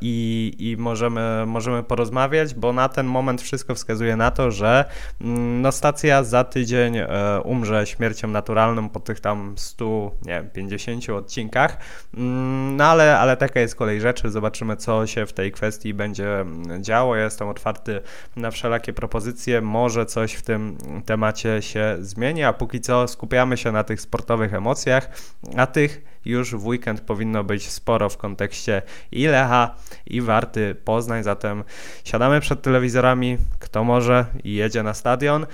i, 0.00 0.52
i 0.58 0.76
możemy, 0.76 1.46
możemy 1.46 1.82
porozmawiać, 1.82 2.54
bo 2.54 2.72
na 2.72 2.88
ten 2.88 3.06
moment 3.06 3.42
wszystko 3.42 3.74
wskazuje 3.74 4.16
na 4.16 4.30
to, 4.30 4.50
że 4.50 4.84
mm, 5.20 5.62
no, 5.62 5.72
stacja 5.72 6.24
za 6.24 6.44
tydzień 6.44 6.98
umrze 7.44 7.86
śmiercią 7.86 8.28
naturalną 8.28 8.88
po 8.88 9.00
tych 9.00 9.20
tam 9.20 9.54
100, 9.58 10.10
nie 10.22 10.44
50 10.52 11.10
odcinkach, 11.10 11.78
mm, 12.14 12.76
no 12.76 12.84
ale 12.84 13.03
ale, 13.04 13.18
ale 13.18 13.36
taka 13.36 13.60
jest 13.60 13.74
kolej 13.74 14.00
rzeczy. 14.00 14.30
Zobaczymy, 14.30 14.76
co 14.76 15.06
się 15.06 15.26
w 15.26 15.32
tej 15.32 15.52
kwestii 15.52 15.94
będzie 15.94 16.44
działo. 16.80 17.16
Ja 17.16 17.24
jestem 17.24 17.48
otwarty 17.48 18.00
na 18.36 18.50
wszelakie 18.50 18.92
propozycje. 18.92 19.60
Może 19.60 20.06
coś 20.06 20.32
w 20.32 20.42
tym 20.42 20.78
temacie 21.06 21.62
się 21.62 21.96
zmieni, 22.00 22.44
a 22.44 22.52
póki 22.52 22.80
co 22.80 23.08
skupiamy 23.08 23.56
się 23.56 23.72
na 23.72 23.84
tych 23.84 24.00
sportowych 24.00 24.54
emocjach, 24.54 25.08
a 25.56 25.66
tych 25.66 26.02
już 26.24 26.54
w 26.54 26.66
weekend 26.66 27.00
powinno 27.00 27.44
być 27.44 27.70
sporo 27.70 28.08
w 28.08 28.16
kontekście 28.16 28.82
i 29.12 29.26
Lecha, 29.26 29.74
i 30.06 30.20
Warty 30.20 30.74
Poznań, 30.74 31.22
zatem 31.22 31.64
siadamy 32.04 32.40
przed 32.40 32.62
telewizorami, 32.62 33.38
kto 33.58 33.84
może 33.84 34.26
i 34.44 34.54
jedzie 34.54 34.82
na 34.82 34.94
stadion. 34.94 35.46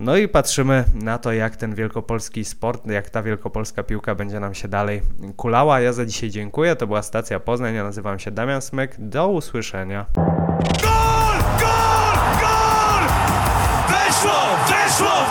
No 0.00 0.16
i 0.16 0.28
patrzymy 0.28 0.84
na 0.94 1.18
to, 1.18 1.32
jak 1.32 1.56
ten 1.56 1.74
wielkopolski 1.74 2.44
sport, 2.44 2.86
jak 2.86 3.10
ta 3.10 3.22
wielkopolska 3.22 3.82
piłka 3.82 4.14
będzie 4.14 4.40
nam 4.40 4.54
się 4.54 4.68
dalej 4.68 5.02
kulała. 5.36 5.80
Ja 5.80 5.92
za 5.92 6.06
dzisiaj 6.06 6.30
dziękuję. 6.30 6.76
To 6.76 6.86
była 6.86 7.02
stacja 7.02 7.40
Poznań. 7.40 7.74
Ja 7.74 7.84
nazywam 7.84 8.18
się 8.18 8.30
Damian 8.30 8.62
Smyk. 8.62 8.94
Do 8.98 9.28
usłyszenia. 9.28 10.06
Gol! 10.14 11.38
Gol! 11.60 12.16
Gol! 12.40 13.04
Weszło! 13.88 14.40
Weszło! 14.68 15.29